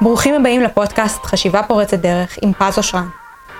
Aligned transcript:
ברוכים 0.00 0.34
הבאים 0.34 0.62
לפודקאסט 0.62 1.24
חשיבה 1.24 1.62
פורצת 1.62 1.98
דרך 1.98 2.38
עם 2.42 2.52
פז 2.52 2.78
אושרן. 2.78 3.08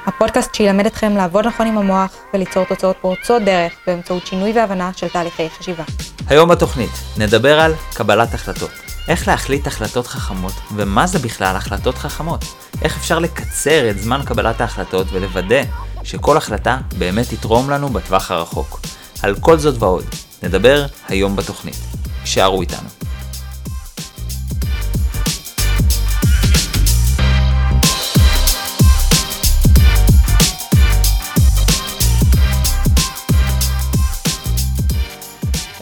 הפודקאסט 0.06 0.54
שילמד 0.54 0.86
אתכם 0.86 1.16
לעבוד 1.16 1.46
נכון 1.46 1.66
עם 1.66 1.78
המוח 1.78 2.16
וליצור 2.34 2.64
תוצאות 2.64 2.96
פורצות 3.00 3.42
דרך 3.42 3.72
באמצעות 3.86 4.26
שינוי 4.26 4.52
והבנה 4.52 4.90
של 4.96 5.08
תהליכי 5.08 5.50
חשיבה. 5.50 5.84
היום 6.28 6.48
בתוכנית 6.48 6.90
נדבר 7.16 7.60
על 7.60 7.74
קבלת 7.94 8.34
החלטות. 8.34 8.70
איך 9.08 9.28
להחליט 9.28 9.66
החלטות 9.66 10.06
חכמות, 10.06 10.52
ומה 10.74 11.06
זה 11.06 11.18
בכלל 11.18 11.56
החלטות 11.56 11.94
חכמות. 11.94 12.44
איך 12.82 12.96
אפשר 12.96 13.18
לקצר 13.18 13.90
את 13.90 13.98
זמן 13.98 14.20
קבלת 14.24 14.60
ההחלטות 14.60 15.06
ולוודא 15.12 15.62
שכל 16.02 16.36
החלטה 16.36 16.78
באמת 16.98 17.26
תתרום 17.28 17.70
לנו 17.70 17.88
בטווח 17.88 18.30
הרחוק. 18.30 18.80
על 19.22 19.34
כל 19.40 19.58
זאת 19.58 19.82
ועוד, 19.82 20.04
נדבר 20.42 20.86
היום 21.08 21.36
בתוכנית. 21.36 21.78
הישארו 22.24 22.60
איתנו. 22.60 23.07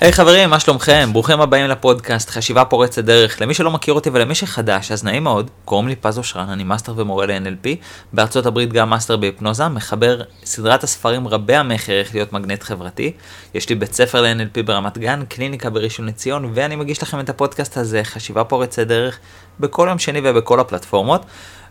היי 0.07 0.13
hey, 0.13 0.17
חברים, 0.17 0.51
מה 0.51 0.61
שלומכם? 0.61 1.09
ברוכים 1.13 1.41
הבאים 1.41 1.67
לפודקאסט 1.67 2.31
חשיבה 2.31 2.65
פורצת 2.65 3.05
דרך. 3.05 3.41
למי 3.41 3.55
שלא 3.55 3.71
מכיר 3.71 3.95
אותי 3.95 4.11
ולמי 4.13 4.35
שחדש, 4.35 4.93
אז 4.93 5.05
נעים 5.05 5.25
מאוד, 5.25 5.51
קוראים 5.65 5.89
לי 5.89 5.97
פז 5.97 6.19
אושרן, 6.19 6.49
אני 6.49 6.65
מאסטר 6.65 6.93
ומורה 6.97 7.27
ל-NLP, 7.27 7.69
בארצות 8.13 8.47
הברית 8.47 8.73
גם 8.73 8.91
מאסטר 8.91 9.17
בהיפנוזה, 9.17 9.69
מחבר 9.69 10.23
סדרת 10.45 10.85
הספרים 10.85 11.29
רבי 11.29 11.55
המכר 11.55 11.93
איך 11.93 12.15
להיות 12.15 12.33
מגנט 12.33 12.63
חברתי. 12.63 13.13
יש 13.55 13.69
לי 13.69 13.75
בית 13.75 13.93
ספר 13.93 14.23
ל-NLP 14.23 14.63
ברמת 14.63 14.99
גן, 14.99 15.25
קליניקה 15.29 15.71
בראשון 15.71 16.07
לציון, 16.07 16.51
ואני 16.55 16.77
מגיש 16.77 17.03
לכם 17.03 17.21
את 17.21 17.29
הפודקאסט 17.29 17.77
הזה, 17.77 18.05
חשיבה 18.05 18.45
פורצת 18.45 18.87
דרך, 18.87 19.19
בכל 19.61 19.87
יום 19.91 19.99
שני 19.99 20.21
ובכל 20.25 20.61
הפלטפורמות. 20.61 21.25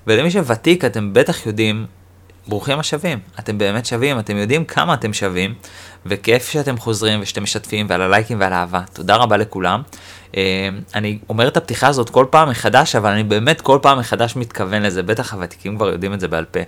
ולמי 0.07 0.31
שוותיק, 0.31 0.85
אתם 0.85 1.13
בטח 1.13 1.45
יודעים 1.45 1.85
ברוכים 2.47 2.79
השבים, 2.79 3.19
אתם 3.39 3.57
באמת 3.57 3.85
שווים, 3.85 4.19
אתם 4.19 4.37
יודעים 4.37 4.65
כמה 4.65 4.93
אתם 4.93 5.13
שווים, 5.13 5.53
וכיף 6.05 6.49
שאתם 6.49 6.77
חוזרים 6.77 7.19
ושאתם 7.21 7.43
משתפים 7.43 7.85
ועל 7.89 8.01
הלייקים 8.01 8.39
ועל 8.39 8.53
האהבה. 8.53 8.81
תודה 8.93 9.15
רבה 9.15 9.37
לכולם. 9.37 9.81
אה, 10.37 10.69
אני 10.95 11.19
אומר 11.29 11.47
את 11.47 11.57
הפתיחה 11.57 11.87
הזאת 11.87 12.09
כל 12.09 12.25
פעם 12.29 12.49
מחדש, 12.49 12.95
אבל 12.95 13.11
אני 13.11 13.23
באמת 13.23 13.61
כל 13.61 13.79
פעם 13.81 13.99
מחדש 13.99 14.35
מתכוון 14.35 14.81
לזה, 14.81 15.03
בטח 15.03 15.33
הוותיקים 15.33 15.75
כבר 15.75 15.89
יודעים 15.89 16.13
את 16.13 16.19
זה 16.19 16.27
בעל 16.27 16.45
פה. 16.45 16.59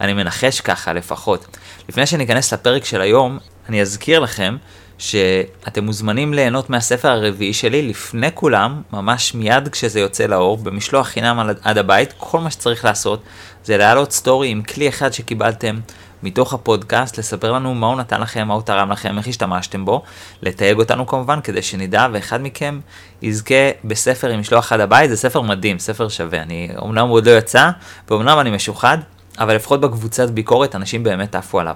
אני 0.00 0.12
מנחש 0.12 0.60
ככה 0.60 0.92
לפחות. 0.92 1.56
לפני 1.88 2.06
שניכנס 2.06 2.52
לפרק 2.52 2.84
של 2.84 3.00
היום, 3.00 3.38
אני 3.68 3.82
אזכיר 3.82 4.20
לכם 4.20 4.56
שאתם 4.98 5.84
מוזמנים 5.84 6.34
ליהנות 6.34 6.70
מהספר 6.70 7.08
הרביעי 7.08 7.52
שלי 7.52 7.82
לפני 7.82 8.28
כולם, 8.34 8.82
ממש 8.92 9.34
מיד 9.34 9.68
כשזה 9.68 10.00
יוצא 10.00 10.26
לאור, 10.26 10.56
במשלוח 10.56 11.06
חינם 11.06 11.50
עד 11.62 11.78
הבית, 11.78 12.14
כל 12.16 12.40
מה 12.40 12.50
שצריך 12.50 12.84
לעשות 12.84 13.22
זה 13.68 13.76
להעלות 13.76 14.12
סטורי 14.12 14.48
עם 14.48 14.62
כלי 14.62 14.88
אחד 14.88 15.12
שקיבלתם 15.12 15.78
מתוך 16.22 16.54
הפודקאסט, 16.54 17.18
לספר 17.18 17.52
לנו 17.52 17.74
מה 17.74 17.86
הוא 17.86 17.96
נתן 17.96 18.20
לכם, 18.20 18.48
מה 18.48 18.54
הוא 18.54 18.62
תרם 18.62 18.92
לכם, 18.92 19.18
איך 19.18 19.28
השתמשתם 19.28 19.84
בו, 19.84 20.02
לתייג 20.42 20.78
אותנו 20.78 21.06
כמובן, 21.06 21.40
כדי 21.40 21.62
שנדע 21.62 22.06
ואחד 22.12 22.42
מכם 22.42 22.80
יזכה 23.22 23.54
בספר 23.84 24.28
עם 24.28 24.40
משלוח 24.40 24.72
עד 24.72 24.80
הבית, 24.80 25.10
זה 25.10 25.16
ספר 25.16 25.40
מדהים, 25.40 25.78
ספר 25.78 26.08
שווה. 26.08 26.42
אני, 26.42 26.68
אמנם 26.82 27.08
עוד 27.08 27.28
לא 27.28 27.38
יצא, 27.38 27.70
ואומנם 28.08 28.38
אני 28.40 28.50
משוחד, 28.50 28.98
אבל 29.38 29.54
לפחות 29.54 29.80
בקבוצת 29.80 30.30
ביקורת 30.30 30.74
אנשים 30.74 31.02
באמת 31.02 31.34
עפו 31.34 31.60
עליו. 31.60 31.74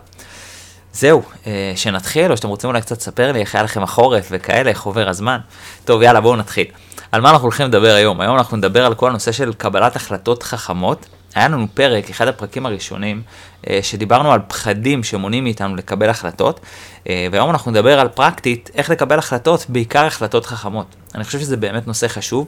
זהו, 0.92 1.22
אה, 1.46 1.72
שנתחיל, 1.76 2.30
או 2.30 2.36
שאתם 2.36 2.48
רוצים 2.48 2.70
אולי 2.70 2.80
קצת 2.80 2.98
לספר 2.98 3.32
לי 3.32 3.40
איך 3.40 3.54
היה 3.54 3.64
לכם 3.64 3.82
החורף 3.82 4.28
וכאלה, 4.30 4.70
איך 4.70 4.82
עובר 4.82 5.08
הזמן. 5.08 5.38
טוב, 5.84 6.02
יאללה, 6.02 6.20
בואו 6.20 6.36
נתחיל. 6.36 6.66
על 7.12 7.20
מה 7.20 7.30
אנחנו 7.30 7.44
הולכים 7.44 7.66
לדבר 7.66 7.94
היום? 7.94 8.20
היום 8.20 8.36
אנחנו 8.36 8.56
נדבר 8.56 8.86
על 8.86 8.94
כל 8.94 9.10
הנושא 9.10 9.32
של 9.32 9.52
קבלת 9.52 9.96
החלטות 9.96 10.42
חכמות. 10.42 11.06
היה 11.34 11.48
לנו 11.48 11.66
פרק, 11.74 12.10
אחד 12.10 12.28
הפרקים 12.28 12.66
הראשונים, 12.66 13.22
אה, 13.70 13.78
שדיברנו 13.82 14.32
על 14.32 14.40
פחדים 14.48 15.04
שמונעים 15.04 15.44
מאיתנו 15.44 15.76
לקבל 15.76 16.08
החלטות, 16.10 16.60
אה, 17.08 17.26
והיום 17.32 17.50
אנחנו 17.50 17.70
נדבר 17.70 18.00
על 18.00 18.08
פרקטית 18.08 18.70
איך 18.74 18.90
לקבל 18.90 19.18
החלטות, 19.18 19.66
בעיקר 19.68 20.04
החלטות 20.04 20.46
חכמות. 20.46 20.86
אני 21.14 21.24
חושב 21.24 21.38
שזה 21.38 21.56
באמת 21.56 21.86
נושא 21.86 22.08
חשוב, 22.08 22.46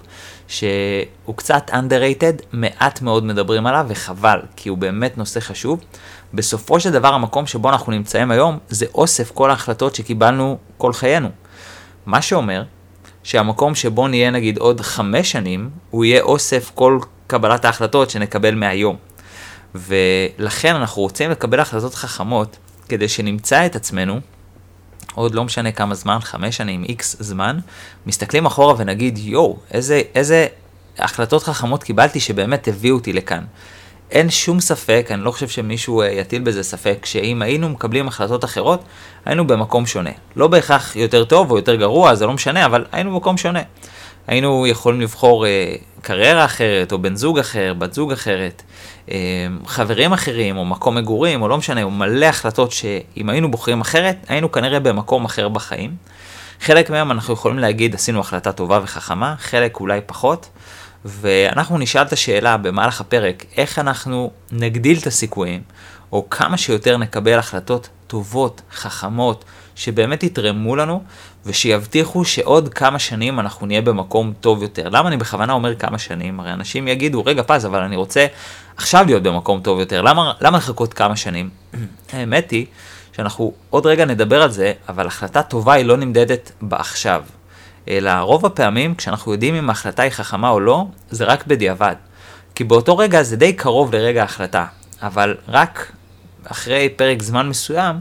שהוא 0.48 0.66
קצת 1.36 1.70
underrated, 1.70 2.42
מעט 2.52 3.02
מאוד 3.02 3.24
מדברים 3.24 3.66
עליו, 3.66 3.86
וחבל, 3.88 4.40
כי 4.56 4.68
הוא 4.68 4.78
באמת 4.78 5.18
נושא 5.18 5.40
חשוב. 5.40 5.80
בסופו 6.34 6.80
של 6.80 6.90
דבר 6.90 7.08
המקום 7.08 7.46
שבו 7.46 7.68
אנחנו 7.68 7.92
נמצאים 7.92 8.30
היום, 8.30 8.58
זה 8.68 8.86
אוסף 8.94 9.30
כל 9.30 9.50
ההחלטות 9.50 9.94
שקיבלנו 9.94 10.58
כל 10.78 10.92
חיינו. 10.92 11.28
מה 12.06 12.22
שאומר 12.22 12.62
שהמקום 13.22 13.74
שבו 13.74 14.08
נהיה 14.08 14.30
נגיד 14.30 14.58
עוד 14.58 14.80
חמש 14.80 15.32
שנים, 15.32 15.70
הוא 15.90 16.04
יהיה 16.04 16.22
אוסף 16.22 16.70
כל 16.74 16.98
קבלת 17.34 17.64
ההחלטות 17.64 18.10
שנקבל 18.10 18.54
מהיום. 18.54 18.96
ולכן 19.74 20.74
אנחנו 20.74 21.02
רוצים 21.02 21.30
לקבל 21.30 21.60
החלטות 21.60 21.94
חכמות, 21.94 22.56
כדי 22.88 23.08
שנמצא 23.08 23.66
את 23.66 23.76
עצמנו, 23.76 24.20
עוד 25.14 25.34
לא 25.34 25.44
משנה 25.44 25.72
כמה 25.72 25.94
זמן, 25.94 26.18
חמש 26.20 26.56
שנים, 26.56 26.84
איקס 26.84 27.16
זמן, 27.20 27.58
מסתכלים 28.06 28.46
אחורה 28.46 28.74
ונגיד, 28.78 29.18
יואו, 29.18 29.58
איזה, 29.70 30.02
איזה 30.14 30.46
החלטות 30.98 31.42
חכמות 31.42 31.82
קיבלתי 31.82 32.20
שבאמת 32.20 32.68
הביאו 32.68 32.96
אותי 32.96 33.12
לכאן. 33.12 33.44
אין 34.10 34.30
שום 34.30 34.60
ספק, 34.60 35.06
אני 35.10 35.22
לא 35.22 35.30
חושב 35.30 35.48
שמישהו 35.48 36.02
אה, 36.02 36.06
יטיל 36.06 36.42
בזה 36.42 36.62
ספק, 36.62 37.06
שאם 37.06 37.42
היינו 37.42 37.68
מקבלים 37.68 38.08
החלטות 38.08 38.44
אחרות, 38.44 38.84
היינו 39.24 39.46
במקום 39.46 39.86
שונה. 39.86 40.10
לא 40.36 40.48
בהכרח 40.48 40.96
יותר 40.96 41.24
טוב 41.24 41.50
או 41.50 41.56
יותר 41.56 41.74
גרוע, 41.74 42.14
זה 42.14 42.26
לא 42.26 42.32
משנה, 42.32 42.66
אבל 42.66 42.84
היינו 42.92 43.12
במקום 43.12 43.36
שונה. 43.36 43.62
היינו 44.26 44.66
יכולים 44.66 45.00
לבחור 45.00 45.46
אה, 45.46 45.74
קריירה 46.02 46.44
אחרת, 46.44 46.92
או 46.92 46.98
בן 46.98 47.16
זוג 47.16 47.38
אחר, 47.38 47.74
בת 47.78 47.92
זוג 47.92 48.12
אחרת, 48.12 48.62
אה, 49.10 49.16
חברים 49.66 50.12
אחרים, 50.12 50.56
או 50.56 50.64
מקום 50.64 50.94
מגורים, 50.94 51.42
או 51.42 51.48
לא 51.48 51.58
משנה, 51.58 51.82
או 51.82 51.90
מלא 51.90 52.26
החלטות 52.26 52.72
שאם 52.72 53.28
היינו 53.28 53.50
בוחרים 53.50 53.80
אחרת, 53.80 54.16
היינו 54.28 54.52
כנראה 54.52 54.80
במקום 54.80 55.24
אחר 55.24 55.48
בחיים. 55.48 55.96
חלק 56.60 56.90
מהם 56.90 57.10
אנחנו 57.10 57.34
יכולים 57.34 57.58
להגיד 57.58 57.94
עשינו 57.94 58.20
החלטה 58.20 58.52
טובה 58.52 58.80
וחכמה, 58.82 59.34
חלק 59.38 59.80
אולי 59.80 60.00
פחות. 60.06 60.48
ואנחנו 61.04 61.78
נשאל 61.78 62.02
את 62.02 62.12
השאלה 62.12 62.56
במהלך 62.56 63.00
הפרק, 63.00 63.44
איך 63.56 63.78
אנחנו 63.78 64.30
נגדיל 64.52 64.98
את 64.98 65.06
הסיכויים, 65.06 65.62
או 66.12 66.30
כמה 66.30 66.56
שיותר 66.56 66.96
נקבל 66.96 67.38
החלטות 67.38 67.88
טובות, 68.06 68.62
חכמות, 68.72 69.44
שבאמת 69.74 70.22
יתרמו 70.22 70.76
לנו, 70.76 71.02
ושיבטיחו 71.46 72.24
שעוד 72.24 72.68
כמה 72.68 72.98
שנים 72.98 73.40
אנחנו 73.40 73.66
נהיה 73.66 73.82
במקום 73.82 74.32
טוב 74.40 74.62
יותר. 74.62 74.88
למה 74.88 75.08
אני 75.08 75.16
בכוונה 75.16 75.52
אומר 75.52 75.74
כמה 75.74 75.98
שנים? 75.98 76.40
הרי 76.40 76.52
אנשים 76.52 76.88
יגידו, 76.88 77.24
רגע 77.24 77.42
פז, 77.46 77.66
אבל 77.66 77.82
אני 77.82 77.96
רוצה 77.96 78.26
עכשיו 78.76 79.04
להיות 79.06 79.22
במקום 79.22 79.60
טוב 79.60 79.78
יותר, 79.78 80.02
למה, 80.02 80.32
למה 80.40 80.58
לחכות 80.58 80.94
כמה 80.94 81.16
שנים? 81.16 81.50
האמת 82.12 82.50
היא 82.50 82.66
שאנחנו 83.16 83.52
עוד 83.70 83.86
רגע 83.86 84.04
נדבר 84.04 84.42
על 84.42 84.50
זה, 84.50 84.72
אבל 84.88 85.06
החלטה 85.06 85.42
טובה 85.42 85.72
היא 85.72 85.84
לא 85.84 85.96
נמדדת 85.96 86.52
בעכשיו. 86.62 87.22
אלא 87.88 88.10
רוב 88.10 88.46
הפעמים 88.46 88.94
כשאנחנו 88.94 89.32
יודעים 89.32 89.54
אם 89.54 89.68
ההחלטה 89.68 90.02
היא 90.02 90.10
חכמה 90.10 90.48
או 90.50 90.60
לא, 90.60 90.86
זה 91.10 91.24
רק 91.24 91.46
בדיעבד. 91.46 91.94
כי 92.54 92.64
באותו 92.64 92.98
רגע 92.98 93.22
זה 93.22 93.36
די 93.36 93.52
קרוב 93.52 93.94
לרגע 93.94 94.20
ההחלטה, 94.20 94.66
אבל 95.02 95.36
רק 95.48 95.92
אחרי 96.44 96.88
פרק 96.88 97.22
זמן 97.22 97.48
מסוים, 97.48 97.96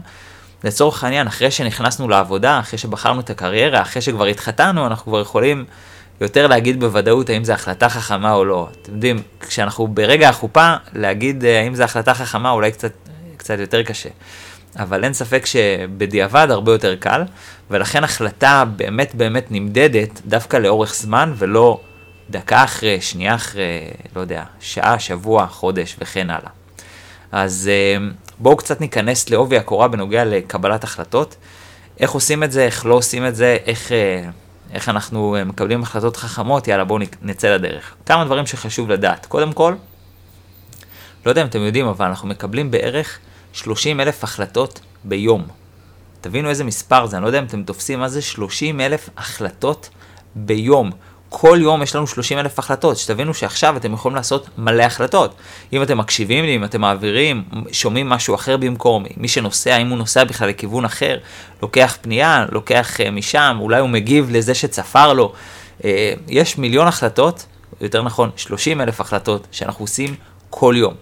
לצורך 0.64 1.04
העניין, 1.04 1.26
אחרי 1.26 1.50
שנכנסנו 1.50 2.08
לעבודה, 2.08 2.58
אחרי 2.58 2.78
שבחרנו 2.78 3.20
את 3.20 3.30
הקריירה, 3.30 3.82
אחרי 3.82 4.02
שכבר 4.02 4.26
התחתנו, 4.26 4.86
אנחנו 4.86 5.12
כבר 5.12 5.20
יכולים 5.20 5.64
יותר 6.20 6.46
להגיד 6.46 6.80
בוודאות 6.80 7.30
האם 7.30 7.44
זו 7.44 7.52
החלטה 7.52 7.88
חכמה 7.88 8.32
או 8.32 8.44
לא. 8.44 8.68
אתם 8.82 8.92
יודעים, 8.92 9.22
כשאנחנו 9.40 9.88
ברגע 9.88 10.28
החופה, 10.28 10.74
להגיד 10.92 11.44
אה, 11.44 11.60
האם 11.60 11.74
זו 11.74 11.82
החלטה 11.82 12.14
חכמה 12.14 12.50
אולי 12.50 12.72
קצת, 12.72 12.92
קצת 13.36 13.58
יותר 13.58 13.82
קשה. 13.82 14.08
אבל 14.76 15.04
אין 15.04 15.12
ספק 15.12 15.46
שבדיעבד 15.46 16.46
הרבה 16.50 16.72
יותר 16.72 16.96
קל, 16.96 17.22
ולכן 17.70 18.04
החלטה 18.04 18.64
באמת 18.76 19.14
באמת 19.14 19.46
נמדדת 19.50 20.20
דווקא 20.26 20.56
לאורך 20.56 20.94
זמן, 20.94 21.32
ולא 21.36 21.80
דקה 22.30 22.64
אחרי, 22.64 23.00
שנייה 23.00 23.34
אחרי, 23.34 23.90
לא 24.16 24.20
יודע, 24.20 24.44
שעה, 24.60 24.98
שבוע, 24.98 25.46
חודש 25.46 25.96
וכן 25.98 26.30
הלאה. 26.30 26.50
אז 27.32 27.70
אה, 27.72 28.06
בואו 28.38 28.56
קצת 28.56 28.80
ניכנס 28.80 29.30
לעובי 29.30 29.58
הקורה 29.58 29.88
בנוגע 29.88 30.24
לקבלת 30.24 30.84
החלטות. 30.84 31.36
איך 32.00 32.10
עושים 32.10 32.42
את 32.42 32.52
זה, 32.52 32.64
איך 32.64 32.86
לא 32.86 32.94
עושים 32.94 33.26
את 33.26 33.36
זה, 33.36 33.56
איך, 33.66 33.92
אה, 33.92 34.24
איך 34.72 34.88
אנחנו 34.88 35.36
אה, 35.36 35.44
מקבלים 35.44 35.82
החלטות 35.82 36.16
חכמות, 36.16 36.68
יאללה 36.68 36.84
בואו 36.84 36.98
נצא 37.22 37.54
לדרך. 37.54 37.94
כמה 38.06 38.24
דברים 38.24 38.46
שחשוב 38.46 38.90
לדעת. 38.90 39.26
קודם 39.26 39.52
כל, 39.52 39.74
לא 41.26 41.30
יודע 41.30 41.42
אם 41.42 41.46
אתם 41.46 41.60
יודעים, 41.60 41.86
אבל 41.86 42.06
אנחנו 42.06 42.28
מקבלים 42.28 42.70
בערך 42.70 43.18
30 43.52 44.00
אלף 44.00 44.24
החלטות 44.24 44.80
ביום. 45.04 45.44
תבינו 46.20 46.48
איזה 46.48 46.64
מספר 46.64 47.06
זה, 47.06 47.16
אני 47.16 47.22
לא 47.22 47.28
יודע 47.28 47.38
אם 47.38 47.44
אתם 47.44 47.62
תופסים 47.62 47.98
מה 47.98 48.08
זה 48.08 48.22
30 48.22 48.80
אלף 48.80 49.10
החלטות 49.16 49.88
ביום. 50.34 50.90
כל 51.36 51.58
יום 51.60 51.82
יש 51.82 51.96
לנו 51.96 52.06
30 52.06 52.38
אלף 52.38 52.58
החלטות, 52.58 52.96
שתבינו 52.96 53.34
שעכשיו 53.34 53.76
אתם 53.76 53.92
יכולים 53.92 54.16
לעשות 54.16 54.48
מלא 54.58 54.82
החלטות. 54.82 55.34
אם 55.72 55.82
אתם 55.82 55.98
מקשיבים 55.98 56.44
לי, 56.44 56.56
אם 56.56 56.64
אתם 56.64 56.80
מעבירים, 56.80 57.44
שומעים 57.72 58.08
משהו 58.08 58.34
אחר 58.34 58.56
במקום, 58.56 59.04
מי 59.16 59.28
שנוסע, 59.28 59.76
אם 59.76 59.88
הוא 59.88 59.98
נוסע 59.98 60.24
בכלל 60.24 60.48
לכיוון 60.48 60.84
אחר, 60.84 61.18
לוקח 61.62 61.96
פנייה, 62.00 62.46
לוקח 62.52 62.96
uh, 62.96 63.10
משם, 63.10 63.56
אולי 63.60 63.80
הוא 63.80 63.88
מגיב 63.88 64.30
לזה 64.30 64.54
שצפר 64.54 65.12
לו. 65.12 65.32
Uh, 65.80 65.84
יש 66.28 66.58
מיליון 66.58 66.86
החלטות, 66.86 67.46
יותר 67.80 68.02
נכון 68.02 68.30
30 68.36 68.80
אלף 68.80 69.00
החלטות 69.00 69.46
שאנחנו 69.52 69.84
עושים 69.84 70.14
כל 70.50 70.74
יום. 70.78 70.94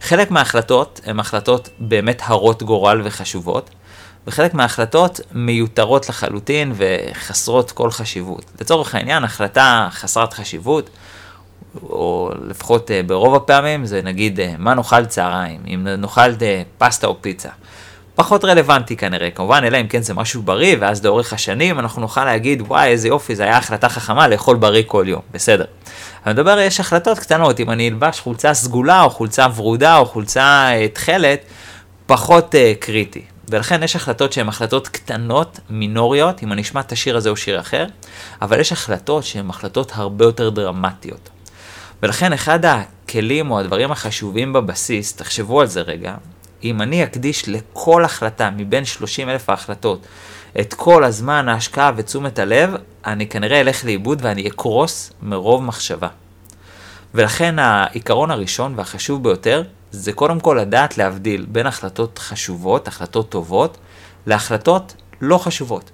חלק 0.00 0.30
מההחלטות 0.30 1.00
הן 1.04 1.20
החלטות 1.20 1.68
באמת 1.78 2.22
הרות 2.24 2.62
גורל 2.62 3.00
וחשובות, 3.04 3.70
וחלק 4.26 4.54
מההחלטות 4.54 5.20
מיותרות 5.32 6.08
לחלוטין 6.08 6.72
וחסרות 6.76 7.70
כל 7.70 7.90
חשיבות. 7.90 8.44
לצורך 8.60 8.94
העניין, 8.94 9.24
החלטה 9.24 9.88
חסרת 9.90 10.32
חשיבות, 10.32 10.90
או 11.82 12.30
לפחות 12.48 12.90
אה, 12.90 13.00
ברוב 13.06 13.34
הפעמים, 13.34 13.86
זה 13.86 14.02
נגיד 14.02 14.40
אה, 14.40 14.54
מה 14.58 14.74
נאכל 14.74 15.06
צהריים, 15.06 15.60
אם 15.66 15.86
נאכל 15.98 16.20
אה, 16.20 16.62
פסטה 16.78 17.06
או 17.06 17.22
פיצה. 17.22 17.48
פחות 18.14 18.44
רלוונטי 18.44 18.96
כנראה, 18.96 19.30
כמובן, 19.30 19.64
אלא 19.64 19.80
אם 19.80 19.86
כן 19.86 20.02
זה 20.02 20.14
משהו 20.14 20.42
בריא, 20.42 20.76
ואז 20.80 21.04
לאורך 21.04 21.32
השנים 21.32 21.78
אנחנו 21.78 22.00
נוכל 22.00 22.24
להגיד, 22.24 22.62
וואי, 22.62 22.88
איזה 22.88 23.08
יופי, 23.08 23.36
זו 23.36 23.42
הייתה 23.42 23.58
החלטה 23.58 23.88
חכמה 23.88 24.28
לאכול 24.28 24.56
בריא 24.56 24.82
כל 24.86 25.04
יום, 25.08 25.20
בסדר. 25.32 25.64
אני 26.26 26.32
מדבר, 26.32 26.58
יש 26.58 26.80
החלטות 26.80 27.18
קטנות, 27.18 27.60
אם 27.60 27.70
אני 27.70 27.88
אלבש 27.88 28.20
חולצה 28.20 28.54
סגולה, 28.54 29.02
או 29.02 29.10
חולצה 29.10 29.46
ורודה, 29.56 29.96
או 29.96 30.06
חולצה 30.06 30.70
תכלת, 30.92 31.44
פחות 32.06 32.54
uh, 32.54 32.80
קריטי. 32.80 33.22
ולכן 33.48 33.82
יש 33.82 33.96
החלטות 33.96 34.32
שהן 34.32 34.48
החלטות 34.48 34.88
קטנות, 34.88 35.60
מינוריות, 35.70 36.42
אם 36.42 36.52
אני 36.52 36.62
אשמע 36.62 36.80
את 36.80 36.92
השיר 36.92 37.16
הזה 37.16 37.30
או 37.30 37.36
שיר 37.36 37.60
אחר, 37.60 37.86
אבל 38.42 38.60
יש 38.60 38.72
החלטות 38.72 39.24
שהן 39.24 39.50
החלטות 39.50 39.92
הרבה 39.94 40.24
יותר 40.24 40.50
דרמטיות. 40.50 41.30
ולכן 42.02 42.32
אחד 42.32 42.64
הכלים 42.64 43.50
או 43.50 43.60
הדברים 43.60 43.92
החשובים 43.92 44.52
בבסיס, 44.52 45.16
תחשבו 45.16 45.60
על 45.60 45.66
זה 45.66 45.80
רגע, 45.80 46.14
אם 46.64 46.82
אני 46.82 47.04
אקדיש 47.04 47.48
לכל 47.48 48.04
החלטה 48.04 48.50
מבין 48.50 48.84
30 48.84 49.28
אלף 49.28 49.50
ההחלטות 49.50 50.06
את 50.60 50.74
כל 50.74 51.04
הזמן, 51.04 51.48
ההשקעה 51.48 51.92
ותשומת 51.96 52.38
הלב, 52.38 52.74
אני 53.06 53.26
כנראה 53.26 53.60
אלך 53.60 53.84
לאיבוד 53.84 54.18
ואני 54.22 54.48
אקרוס 54.48 55.12
מרוב 55.22 55.62
מחשבה. 55.62 56.08
ולכן 57.14 57.58
העיקרון 57.58 58.30
הראשון 58.30 58.74
והחשוב 58.76 59.22
ביותר 59.22 59.62
זה 59.90 60.12
קודם 60.12 60.40
כל 60.40 60.58
לדעת 60.60 60.98
להבדיל 60.98 61.46
בין 61.48 61.66
החלטות 61.66 62.18
חשובות, 62.18 62.88
החלטות 62.88 63.28
טובות, 63.28 63.78
להחלטות 64.26 64.94
לא 65.20 65.38
חשובות. 65.38 65.90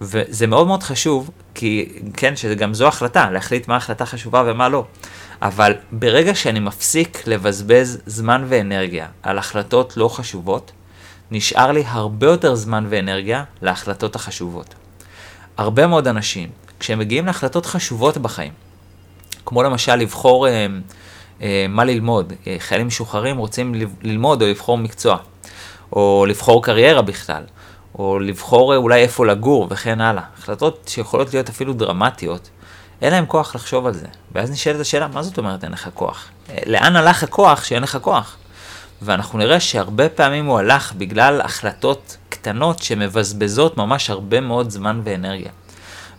וזה 0.00 0.46
מאוד 0.46 0.66
מאוד 0.66 0.82
חשוב, 0.82 1.30
כי 1.54 1.98
כן, 2.14 2.36
שגם 2.36 2.74
זו 2.74 2.88
החלטה, 2.88 3.30
להחליט 3.30 3.68
מה 3.68 3.76
החלטה 3.76 4.06
חשובה 4.06 4.42
ומה 4.46 4.68
לא. 4.68 4.84
אבל 5.42 5.74
ברגע 5.92 6.34
שאני 6.34 6.60
מפסיק 6.60 7.26
לבזבז 7.26 8.02
זמן 8.06 8.44
ואנרגיה 8.48 9.06
על 9.22 9.38
החלטות 9.38 9.96
לא 9.96 10.08
חשובות, 10.08 10.72
נשאר 11.30 11.72
לי 11.72 11.84
הרבה 11.86 12.26
יותר 12.26 12.54
זמן 12.54 12.86
ואנרגיה 12.88 13.44
להחלטות 13.62 14.16
החשובות. 14.16 14.74
הרבה 15.56 15.86
מאוד 15.86 16.08
אנשים, 16.08 16.48
כשהם 16.80 16.98
מגיעים 16.98 17.26
להחלטות 17.26 17.66
חשובות 17.66 18.18
בחיים, 18.18 18.52
כמו 19.46 19.62
למשל 19.62 19.96
לבחור 19.96 20.48
אה, 20.48 20.66
אה, 21.42 21.66
מה 21.68 21.84
ללמוד, 21.84 22.32
אה, 22.46 22.56
חיילים 22.58 22.86
משוחררים 22.86 23.38
רוצים 23.38 23.74
ללמוד 24.02 24.42
או 24.42 24.46
לבחור 24.46 24.78
מקצוע, 24.78 25.16
או 25.92 26.24
לבחור 26.28 26.62
קריירה 26.62 27.02
בכלל, 27.02 27.42
או 27.98 28.18
לבחור 28.18 28.72
אה, 28.72 28.78
אולי 28.78 29.02
איפה 29.02 29.26
לגור 29.26 29.66
וכן 29.70 30.00
הלאה. 30.00 30.22
החלטות 30.38 30.84
שיכולות 30.86 31.34
להיות 31.34 31.48
אפילו 31.48 31.72
דרמטיות, 31.72 32.50
אין 33.02 33.12
להם 33.12 33.26
כוח 33.26 33.54
לחשוב 33.54 33.86
על 33.86 33.94
זה. 33.94 34.06
ואז 34.32 34.50
נשאלת 34.50 34.80
השאלה, 34.80 35.08
מה 35.08 35.22
זאת 35.22 35.38
אומרת 35.38 35.64
אין 35.64 35.72
לך 35.72 35.88
כוח? 35.94 36.28
אה, 36.50 36.58
לאן 36.66 36.96
הלך 36.96 37.22
הכוח 37.22 37.64
שאין 37.64 37.82
לך 37.82 37.98
כוח? 38.00 38.36
ואנחנו 39.02 39.38
נראה 39.38 39.60
שהרבה 39.60 40.08
פעמים 40.08 40.46
הוא 40.46 40.58
הלך 40.58 40.92
בגלל 40.92 41.40
החלטות 41.40 42.16
קטנות 42.28 42.82
שמבזבזות 42.82 43.76
ממש 43.76 44.10
הרבה 44.10 44.40
מאוד 44.40 44.70
זמן 44.70 45.00
ואנרגיה. 45.04 45.50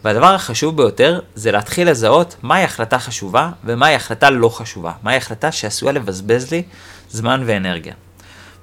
והדבר 0.03 0.33
החשוב 0.33 0.77
ביותר 0.77 1.19
זה 1.35 1.51
להתחיל 1.51 1.89
לזהות 1.89 2.35
מהי 2.41 2.63
החלטה 2.63 2.99
חשובה 2.99 3.49
ומהי 3.63 3.95
החלטה 3.95 4.29
לא 4.29 4.49
חשובה. 4.49 4.91
מהי 5.03 5.17
החלטה 5.17 5.51
שעשויה 5.51 5.91
לבזבז 5.91 6.51
לי 6.51 6.63
זמן 7.09 7.43
ואנרגיה. 7.45 7.93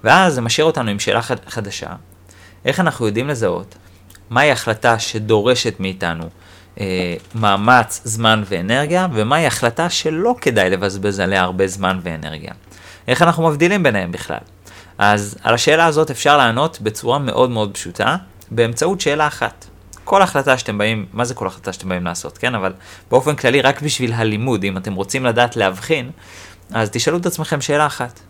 ואז 0.04 0.34
זה 0.34 0.40
משאיר 0.40 0.66
אותנו 0.66 0.90
עם 0.90 0.98
שאלה 0.98 1.20
חדשה, 1.46 1.88
איך 2.64 2.80
אנחנו 2.80 3.06
יודעים 3.06 3.28
לזהות 3.28 3.74
מהי 4.30 4.50
החלטה 4.50 4.98
שדורשת 4.98 5.80
מאיתנו 5.80 6.24
אה, 6.80 7.16
מאמץ, 7.34 8.00
זמן 8.04 8.42
ואנרגיה, 8.46 9.06
ומהי 9.12 9.46
החלטה 9.46 9.90
שלא 9.90 10.34
כדאי 10.40 10.70
לבזבז 10.70 11.20
עליה 11.20 11.42
הרבה 11.42 11.66
זמן 11.66 12.00
ואנרגיה. 12.02 12.52
איך 13.08 13.22
אנחנו 13.22 13.48
מבדילים 13.48 13.82
ביניהם 13.82 14.12
בכלל? 14.12 14.38
אז 14.98 15.38
על 15.42 15.54
השאלה 15.54 15.86
הזאת 15.86 16.10
אפשר 16.10 16.36
לענות 16.36 16.80
בצורה 16.80 17.18
מאוד 17.18 17.50
מאוד 17.50 17.70
פשוטה, 17.74 18.16
באמצעות 18.50 19.00
שאלה 19.00 19.26
אחת. 19.26 19.66
כל 20.04 20.22
החלטה 20.22 20.58
שאתם 20.58 20.78
באים, 20.78 21.06
מה 21.12 21.24
זה 21.24 21.34
כל 21.34 21.46
החלטה 21.46 21.72
שאתם 21.72 21.88
באים 21.88 22.04
לעשות, 22.04 22.38
כן? 22.38 22.54
אבל 22.54 22.72
באופן 23.10 23.36
כללי, 23.36 23.60
רק 23.60 23.82
בשביל 23.82 24.12
הלימוד, 24.12 24.64
אם 24.64 24.76
אתם 24.76 24.94
רוצים 24.94 25.26
לדעת 25.26 25.56
להבחין, 25.56 26.10
אז 26.72 26.90
תשאלו 26.90 27.18
את 27.18 27.26
עצמכם 27.26 27.60
שאלה 27.60 27.86
אחת. 27.86 28.20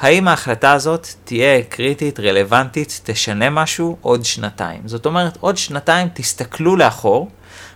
האם 0.00 0.28
ההחלטה 0.28 0.72
הזאת 0.72 1.08
תהיה 1.24 1.62
קריטית, 1.62 2.20
רלוונטית, 2.20 3.00
תשנה 3.04 3.50
משהו 3.50 3.96
עוד 4.00 4.24
שנתיים? 4.24 4.80
זאת 4.84 5.06
אומרת, 5.06 5.36
עוד 5.40 5.56
שנתיים 5.56 6.08
תסתכלו 6.14 6.76
לאחור, 6.76 7.30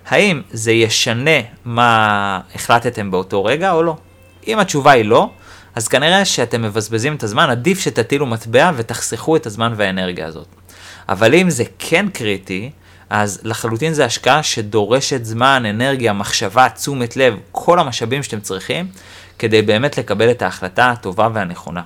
האם 0.09 0.43
זה 0.51 0.73
ישנה 0.73 1.41
מה 1.65 2.41
החלטתם 2.55 3.11
באותו 3.11 3.45
רגע 3.45 3.73
או 3.73 3.83
לא? 3.83 3.97
אם 4.47 4.59
התשובה 4.59 4.91
היא 4.91 5.05
לא, 5.05 5.31
אז 5.75 5.89
כנראה 5.89 6.25
שאתם 6.25 6.63
מבזבזים 6.63 7.15
את 7.15 7.23
הזמן, 7.23 7.51
עדיף 7.51 7.81
שתטילו 7.81 8.27
מטבע 8.27 8.71
ותחסכו 8.77 9.37
את 9.37 9.47
הזמן 9.47 9.73
והאנרגיה 9.77 10.27
הזאת. 10.27 10.47
אבל 11.09 11.35
אם 11.35 11.51
זה 11.51 11.65
כן 11.79 12.09
קריטי, 12.09 12.71
אז 13.11 13.41
לחלוטין 13.45 13.93
זה 13.93 14.05
השקעה 14.05 14.43
שדורשת 14.43 15.25
זמן, 15.25 15.63
אנרגיה, 15.71 16.13
מחשבה, 16.13 16.69
תשומת 16.69 17.17
לב, 17.17 17.35
כל 17.53 17.79
המשאבים 17.79 18.23
שאתם 18.23 18.41
צריכים, 18.41 18.87
כדי 19.39 19.63
באמת 19.63 19.99
לקבל 19.99 20.31
את 20.31 20.43
ההחלטה 20.43 20.91
הטובה 20.91 21.29
והנכונה. 21.35 21.83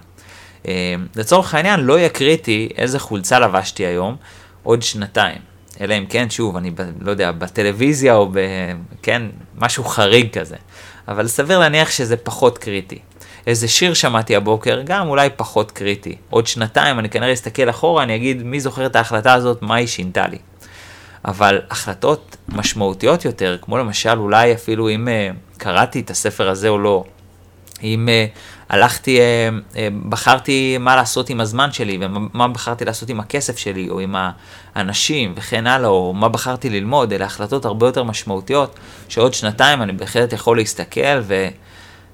אה, 0.68 0.94
לצורך 1.16 1.54
העניין, 1.54 1.80
לא 1.80 1.98
יהיה 1.98 2.08
קריטי 2.08 2.68
איזה 2.76 2.98
חולצה 2.98 3.38
לבשתי 3.38 3.86
היום 3.86 4.16
עוד 4.62 4.82
שנתיים. 4.82 5.38
אלא 5.80 5.98
אם 5.98 6.06
כן, 6.08 6.30
שוב, 6.30 6.56
אני 6.56 6.70
ב, 6.70 6.80
לא 7.00 7.10
יודע, 7.10 7.32
בטלוויזיה 7.32 8.14
או 8.14 8.28
ב... 8.32 8.38
כן, 9.02 9.22
משהו 9.58 9.84
חריג 9.84 10.38
כזה. 10.38 10.56
אבל 11.08 11.28
סביר 11.28 11.58
להניח 11.58 11.90
שזה 11.90 12.16
פחות 12.16 12.58
קריטי. 12.58 12.98
איזה 13.46 13.68
שיר 13.68 13.94
שמעתי 13.94 14.36
הבוקר, 14.36 14.82
גם 14.84 15.08
אולי 15.08 15.28
פחות 15.36 15.70
קריטי. 15.70 16.16
עוד 16.30 16.46
שנתיים 16.46 16.98
אני 16.98 17.08
כנראה 17.08 17.32
אסתכל 17.32 17.70
אחורה, 17.70 18.02
אני 18.02 18.16
אגיד 18.16 18.42
מי 18.42 18.60
זוכר 18.60 18.86
את 18.86 18.96
ההחלטה 18.96 19.34
הזאת, 19.34 19.62
מה 19.62 19.74
היא 19.74 19.86
שינתה 19.86 20.26
לי. 20.26 20.38
אבל 21.28 21.60
החלטות 21.70 22.36
משמעותיות 22.48 23.24
יותר, 23.24 23.58
כמו 23.62 23.78
למשל 23.78 24.18
אולי 24.18 24.52
אפילו 24.52 24.88
אם 24.88 25.08
uh, 25.08 25.58
קראתי 25.58 26.00
את 26.00 26.10
הספר 26.10 26.48
הזה 26.48 26.68
או 26.68 26.78
לא, 26.78 27.04
אם 27.82 28.08
uh, 28.08 28.38
הלכתי, 28.68 29.18
uh, 29.18 29.74
uh, 29.74 29.76
בחרתי 30.08 30.78
מה 30.78 30.96
לעשות 30.96 31.30
עם 31.30 31.40
הזמן 31.40 31.72
שלי 31.72 31.98
ומה 32.00 32.48
בחרתי 32.48 32.84
לעשות 32.84 33.08
עם 33.08 33.20
הכסף 33.20 33.58
שלי 33.58 33.90
או 33.90 34.00
עם 34.00 34.14
האנשים 34.74 35.32
וכן 35.36 35.66
הלאה, 35.66 35.88
או 35.88 36.12
מה 36.14 36.28
בחרתי 36.28 36.70
ללמוד, 36.70 37.12
אלה 37.12 37.24
החלטות 37.24 37.64
הרבה 37.64 37.86
יותר 37.86 38.04
משמעותיות, 38.04 38.78
שעוד 39.08 39.34
שנתיים 39.34 39.82
אני 39.82 39.92
בהחלט 39.92 40.32
יכול 40.32 40.56
להסתכל 40.56 41.20
ו... 41.22 41.48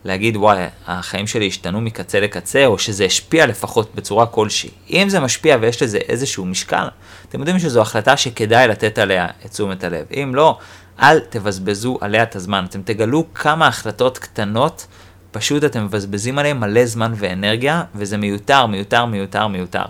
להגיד 0.04 0.36
וואי, 0.36 0.66
החיים 0.86 1.26
שלי 1.26 1.46
השתנו 1.46 1.80
מקצה 1.80 2.20
לקצה, 2.20 2.66
או 2.66 2.78
שזה 2.78 3.04
השפיע 3.04 3.46
לפחות 3.46 3.94
בצורה 3.94 4.26
כלשהי. 4.26 4.70
אם 4.90 5.08
זה 5.08 5.20
משפיע 5.20 5.56
ויש 5.60 5.82
לזה 5.82 5.98
איזשהו 5.98 6.44
משקל, 6.44 6.88
אתם 7.28 7.38
יודעים 7.38 7.58
שזו 7.58 7.80
החלטה 7.80 8.16
שכדאי 8.16 8.68
לתת 8.68 8.98
עליה 8.98 9.26
את 9.44 9.50
תשומת 9.50 9.84
הלב. 9.84 10.06
אם 10.14 10.34
לא, 10.34 10.58
אל 11.02 11.20
תבזבזו 11.20 11.98
עליה 12.00 12.22
את 12.22 12.36
הזמן. 12.36 12.64
אתם 12.68 12.82
תגלו 12.82 13.24
כמה 13.34 13.66
החלטות 13.66 14.18
קטנות, 14.18 14.86
פשוט 15.30 15.64
אתם 15.64 15.84
מבזבזים 15.84 16.38
עליהן 16.38 16.58
מלא 16.58 16.86
זמן 16.86 17.12
ואנרגיה, 17.16 17.82
וזה 17.94 18.16
מיותר, 18.16 18.66
מיותר, 18.66 19.04
מיותר, 19.04 19.46
מיותר. 19.46 19.82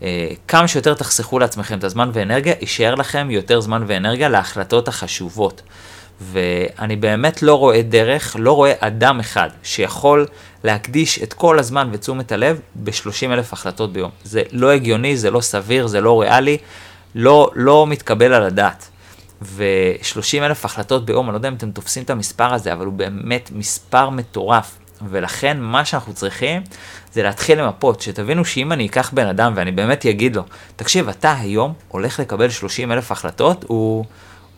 Uh, 0.00 0.02
כמה 0.48 0.68
שיותר 0.68 0.94
תחסכו 0.94 1.38
לעצמכם 1.38 1.78
את 1.78 1.84
הזמן 1.84 2.10
ואנרגיה, 2.12 2.54
יישאר 2.60 2.94
לכם 2.94 3.30
יותר 3.30 3.60
זמן 3.60 3.84
ואנרגיה 3.86 4.28
להחלטות 4.28 4.88
החשובות. 4.88 5.62
ואני 6.20 6.96
באמת 6.96 7.42
לא 7.42 7.54
רואה 7.54 7.82
דרך, 7.82 8.36
לא 8.38 8.52
רואה 8.52 8.72
אדם 8.78 9.20
אחד 9.20 9.48
שיכול 9.62 10.26
להקדיש 10.64 11.22
את 11.22 11.32
כל 11.32 11.58
הזמן 11.58 11.88
ותשומת 11.92 12.32
הלב 12.32 12.60
ב-30 12.74 13.32
אלף 13.32 13.52
החלטות 13.52 13.92
ביום. 13.92 14.10
זה 14.24 14.42
לא 14.52 14.70
הגיוני, 14.70 15.16
זה 15.16 15.30
לא 15.30 15.40
סביר, 15.40 15.86
זה 15.86 16.00
לא 16.00 16.20
ריאלי, 16.20 16.58
לא, 17.14 17.50
לא 17.54 17.86
מתקבל 17.86 18.32
על 18.32 18.42
הדעת. 18.42 18.88
ו-30 19.42 20.42
אלף 20.42 20.64
החלטות 20.64 21.04
ביום, 21.04 21.26
אני 21.26 21.32
לא 21.32 21.38
יודע 21.38 21.48
אם 21.48 21.54
אתם 21.54 21.70
תופסים 21.70 22.02
את 22.02 22.10
המספר 22.10 22.54
הזה, 22.54 22.72
אבל 22.72 22.86
הוא 22.86 22.94
באמת 22.94 23.50
מספר 23.54 24.10
מטורף. 24.10 24.76
ולכן 25.10 25.60
מה 25.60 25.84
שאנחנו 25.84 26.14
צריכים 26.14 26.62
זה 27.12 27.22
להתחיל 27.22 27.60
למפות, 27.60 28.00
שתבינו 28.00 28.44
שאם 28.44 28.72
אני 28.72 28.86
אקח 28.86 29.10
בן 29.12 29.26
אדם 29.26 29.52
ואני 29.56 29.72
באמת 29.72 30.06
אגיד 30.06 30.36
לו, 30.36 30.42
תקשיב, 30.76 31.08
אתה 31.08 31.32
היום 31.32 31.72
הולך 31.88 32.20
לקבל 32.20 32.50
30 32.50 32.92
אלף 32.92 33.12
החלטות, 33.12 33.64
הוא... 33.68 34.04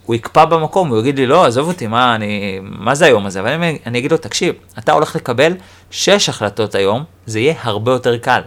הוא 0.07 0.15
יקפא 0.15 0.45
במקום, 0.45 0.89
הוא 0.89 0.99
יגיד 0.99 1.19
לי, 1.19 1.27
לא, 1.27 1.47
עזוב 1.47 1.69
אותי, 1.69 1.87
מה, 1.87 2.15
אני, 2.15 2.59
מה 2.63 2.95
זה 2.95 3.05
היום 3.05 3.27
הזה? 3.27 3.41
אבל 3.41 3.49
אני, 3.49 3.79
אני 3.87 3.99
אגיד 3.99 4.13
לו, 4.13 4.19
תקשיב, 4.19 4.55
אתה 4.79 4.93
הולך 4.93 5.17
לקבל 5.17 5.53
6 5.91 6.29
החלטות 6.29 6.75
היום, 6.75 7.05
זה 7.27 7.41
יהיה 7.41 7.55
הרבה 7.63 7.93
יותר 7.93 8.19
קל. 8.19 8.41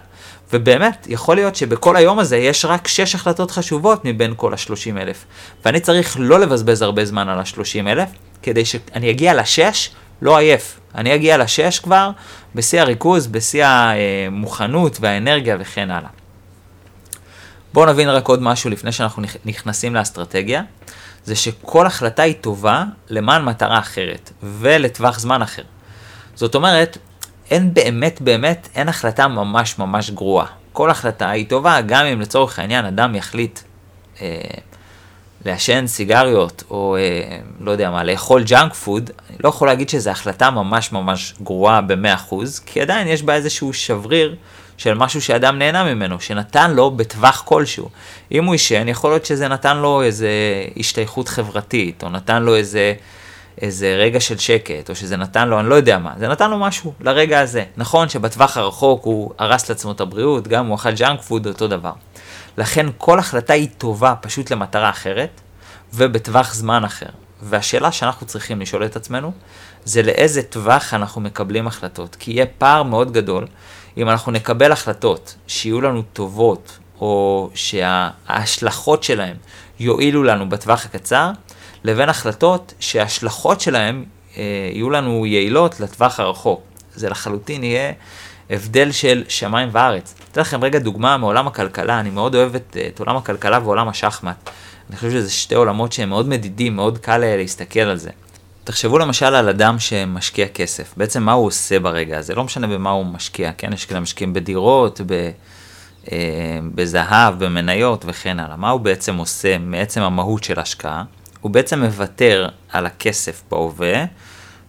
ובאמת, 0.53 1.07
יכול 1.09 1.35
להיות 1.35 1.55
שבכל 1.55 1.95
היום 1.95 2.19
הזה 2.19 2.37
יש 2.37 2.65
רק 2.65 2.87
6 2.87 3.15
החלטות 3.15 3.51
חשובות 3.51 4.05
מבין 4.05 4.33
כל 4.37 4.53
ה-30 4.53 5.01
אלף. 5.01 5.25
ואני 5.65 5.79
צריך 5.79 6.17
לא 6.19 6.39
לבזבז 6.39 6.81
הרבה 6.81 7.05
זמן 7.05 7.29
על 7.29 7.39
ה-30 7.39 7.87
אלף, 7.87 8.09
כדי 8.43 8.65
שאני 8.65 9.09
אגיע 9.09 9.33
ל-6 9.33 9.89
לא 10.21 10.37
עייף. 10.37 10.79
אני 10.95 11.15
אגיע 11.15 11.37
לשש 11.37 11.79
כבר, 11.79 12.09
בשיא 12.55 12.81
הריכוז, 12.81 13.27
בשיא 13.27 13.65
המוכנות 13.65 14.97
והאנרגיה 15.01 15.57
וכן 15.59 15.91
הלאה. 15.91 16.09
בואו 17.73 17.85
נבין 17.85 18.09
רק 18.09 18.27
עוד 18.27 18.41
משהו 18.41 18.69
לפני 18.69 18.91
שאנחנו 18.91 19.23
נכנסים 19.45 19.95
לאסטרטגיה, 19.95 20.61
זה 21.25 21.35
שכל 21.35 21.85
החלטה 21.85 22.23
היא 22.23 22.35
טובה 22.41 22.83
למען 23.09 23.45
מטרה 23.45 23.79
אחרת 23.79 24.31
ולטווח 24.43 25.19
זמן 25.19 25.41
אחר. 25.41 25.63
זאת 26.35 26.55
אומרת, 26.55 26.97
אין 27.51 27.73
באמת 27.73 28.21
באמת, 28.21 28.67
אין 28.75 28.89
החלטה 28.89 29.27
ממש 29.27 29.79
ממש 29.79 30.09
גרועה. 30.09 30.45
כל 30.73 30.89
החלטה 30.89 31.29
היא 31.29 31.49
טובה, 31.49 31.81
גם 31.81 32.05
אם 32.05 32.21
לצורך 32.21 32.59
העניין 32.59 32.85
אדם 32.85 33.15
יחליט 33.15 33.59
אה, 34.21 34.39
לעשן 35.45 35.87
סיגריות, 35.87 36.63
או 36.69 36.97
אה, 36.99 37.37
לא 37.59 37.71
יודע 37.71 37.91
מה, 37.91 38.03
לאכול 38.03 38.43
ג'אנק 38.43 38.73
פוד, 38.73 39.09
אני 39.29 39.37
לא 39.43 39.49
יכול 39.49 39.67
להגיד 39.67 39.89
שזו 39.89 40.09
החלטה 40.09 40.51
ממש 40.51 40.91
ממש 40.91 41.33
גרועה 41.41 41.81
ב-100%, 41.81 42.35
כי 42.65 42.81
עדיין 42.81 43.07
יש 43.07 43.23
בה 43.23 43.35
איזשהו 43.35 43.73
שבריר 43.73 44.35
של 44.77 44.93
משהו 44.93 45.21
שאדם 45.21 45.59
נהנה 45.59 45.93
ממנו, 45.93 46.19
שנתן 46.19 46.71
לו 46.71 46.91
בטווח 46.91 47.43
כלשהו. 47.45 47.89
אם 48.31 48.45
הוא 48.45 48.53
עישן, 48.53 48.87
יכול 48.87 49.11
להיות 49.11 49.25
שזה 49.25 49.47
נתן 49.47 49.77
לו 49.77 50.01
איזה 50.01 50.29
השתייכות 50.77 51.27
חברתית, 51.29 52.03
או 52.03 52.09
נתן 52.09 52.43
לו 52.43 52.55
איזה, 52.55 52.93
איזה 53.61 53.95
רגע 53.95 54.19
של 54.19 54.37
שקט, 54.37 54.89
או 54.89 54.95
שזה 54.95 55.17
נתן 55.17 55.47
לו, 55.47 55.59
אני 55.59 55.69
לא 55.69 55.75
יודע 55.75 55.97
מה, 55.97 56.13
זה 56.19 56.27
נתן 56.27 56.49
לו 56.49 56.59
משהו 56.59 56.93
לרגע 56.99 57.39
הזה. 57.39 57.63
נכון 57.77 58.09
שבטווח 58.09 58.57
הרחוק 58.57 59.03
הוא 59.03 59.31
הרס 59.39 59.69
לעצמו 59.69 59.91
את 59.91 60.01
הבריאות, 60.01 60.47
גם 60.47 60.67
הוא 60.67 60.75
אכל 60.75 60.91
ג'אנק 60.91 61.21
פוד, 61.21 61.47
אותו 61.47 61.67
דבר. 61.67 61.93
לכן 62.57 62.85
כל 62.97 63.19
החלטה 63.19 63.53
היא 63.53 63.67
טובה 63.77 64.13
פשוט 64.21 64.51
למטרה 64.51 64.89
אחרת, 64.89 65.41
ובטווח 65.93 66.53
זמן 66.53 66.83
אחר. 66.83 67.09
והשאלה 67.41 67.91
שאנחנו 67.91 68.27
צריכים 68.27 68.61
לשאול 68.61 68.85
את 68.85 68.95
עצמנו, 68.95 69.31
זה 69.85 70.03
לאיזה 70.03 70.43
טווח 70.43 70.93
אנחנו 70.93 71.21
מקבלים 71.21 71.67
החלטות. 71.67 72.15
כי 72.19 72.31
יהיה 72.31 72.45
פער 72.45 72.83
מאוד 72.83 73.11
גדול 73.11 73.47
אם 73.97 74.09
אנחנו 74.09 74.31
נקבל 74.31 74.71
החלטות 74.71 75.35
שיהיו 75.47 75.81
לנו 75.81 76.01
טובות, 76.13 76.79
או 77.01 77.49
שההשלכות 77.53 79.03
שלהן 79.03 79.35
יועילו 79.79 80.23
לנו 80.23 80.49
בטווח 80.49 80.85
הקצר, 80.85 81.31
לבין 81.83 82.09
החלטות 82.09 82.73
שההשלכות 82.79 83.61
שלהן 83.61 84.03
אה, 84.37 84.43
יהיו 84.71 84.89
לנו 84.89 85.25
יעילות 85.25 85.79
לטווח 85.79 86.19
הרחוק. 86.19 86.61
זה 86.95 87.09
לחלוטין 87.09 87.63
יהיה 87.63 87.93
הבדל 88.49 88.91
של 88.91 89.23
שמיים 89.27 89.69
וארץ. 89.71 90.15
אתן 90.31 90.41
לכם 90.41 90.63
רגע 90.63 90.79
דוגמה 90.79 91.17
מעולם 91.17 91.47
הכלכלה, 91.47 91.99
אני 91.99 92.09
מאוד 92.09 92.35
אוהב 92.35 92.55
את, 92.55 92.77
את 92.87 92.99
עולם 92.99 93.17
הכלכלה 93.17 93.59
ועולם 93.63 93.87
השחמט. 93.87 94.49
אני 94.89 94.95
חושב 94.95 95.11
שזה 95.11 95.31
שתי 95.31 95.55
עולמות 95.55 95.91
שהם 95.91 96.09
מאוד 96.09 96.27
מדידים, 96.27 96.75
מאוד 96.75 96.97
קל 96.97 97.17
להסתכל 97.17 97.79
על 97.79 97.97
זה. 97.97 98.09
תחשבו 98.65 98.97
למשל 98.97 99.25
על 99.25 99.49
אדם 99.49 99.79
שמשקיע 99.79 100.47
כסף, 100.47 100.93
בעצם 100.97 101.23
מה 101.23 101.31
הוא 101.31 101.47
עושה 101.47 101.79
ברגע 101.79 102.17
הזה, 102.17 102.35
לא 102.35 102.43
משנה 102.43 102.67
במה 102.67 102.89
הוא 102.89 103.05
משקיע, 103.05 103.51
כן, 103.57 103.73
יש 103.73 103.85
כאלה 103.85 103.99
משקיעים 103.99 104.33
בדירות, 104.33 105.01
ב, 105.05 105.29
אה, 106.11 106.59
בזהב, 106.75 107.43
במניות 107.43 108.05
וכן 108.07 108.39
הלאה, 108.39 108.55
מה 108.55 108.69
הוא 108.69 108.81
בעצם 108.81 109.15
עושה 109.17 109.57
מעצם 109.57 110.01
המהות 110.01 110.43
של 110.43 110.59
השקעה? 110.59 111.03
הוא 111.41 111.51
בעצם 111.51 111.83
מוותר 111.83 112.49
על 112.69 112.85
הכסף 112.85 113.43
בהווה, 113.51 114.05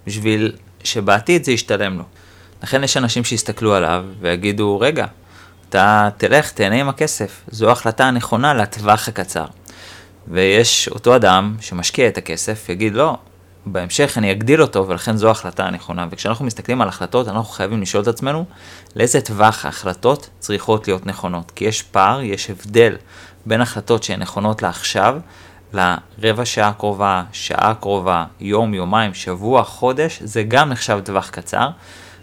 בשביל 0.07 0.53
שבעתיד 0.85 1.45
זה 1.45 1.53
ישתלם 1.53 1.99
לו. 1.99 2.05
לכן 2.63 2.85
יש 2.85 2.97
אנשים 2.97 3.25
שיסתכלו 3.25 3.75
עליו 3.75 4.05
ויגידו, 4.21 4.81
רגע, 4.81 5.07
אתה 5.69 6.09
תלך, 6.17 6.53
תהנה 6.53 6.81
עם 6.81 6.89
הכסף, 6.89 7.41
זו 7.51 7.69
ההחלטה 7.69 8.05
הנכונה 8.05 8.55
לטווח 8.55 9.09
הקצר. 9.09 9.47
ויש 10.29 10.89
אותו 10.89 11.17
אדם 11.17 11.57
שמשקיע 11.61 12.09
את 12.09 12.19
הכסף, 12.19 12.69
יגיד, 12.69 12.95
לא, 12.95 13.17
בהמשך 13.67 14.15
אני 14.19 14.33
אגדיל 14.33 14.63
אותו, 14.63 14.89
ולכן 14.89 15.17
זו 15.17 15.29
ההחלטה 15.29 15.67
הנכונה. 15.67 16.07
וכשאנחנו 16.11 16.45
מסתכלים 16.45 16.81
על 16.81 16.89
החלטות, 16.89 17.29
אנחנו 17.29 17.51
חייבים 17.51 17.83
לשאול 17.83 18.03
את 18.03 18.09
עצמנו, 18.09 18.45
לאיזה 18.97 19.21
טווח 19.21 19.65
ההחלטות 19.65 20.31
צריכות 20.39 20.89
להיות 20.89 21.07
נכונות. 21.07 21.51
כי 21.51 21.65
יש 21.65 21.83
פער, 21.83 22.21
יש 22.21 22.51
הבדל 22.51 22.97
בין 23.47 23.61
החלטות 23.61 24.03
שהן 24.03 24.21
נכונות 24.21 24.63
לעכשיו, 24.63 25.19
לרבע 25.73 26.45
שעה 26.45 26.73
קרובה, 26.73 27.23
שעה 27.33 27.75
קרובה, 27.81 28.25
יום, 28.41 28.75
יומיים, 28.75 29.15
שבוע, 29.15 29.65
חודש, 29.65 30.23
זה 30.23 30.43
גם 30.43 30.69
נחשב 30.69 31.01
טווח 31.05 31.31
קצר, 31.31 31.69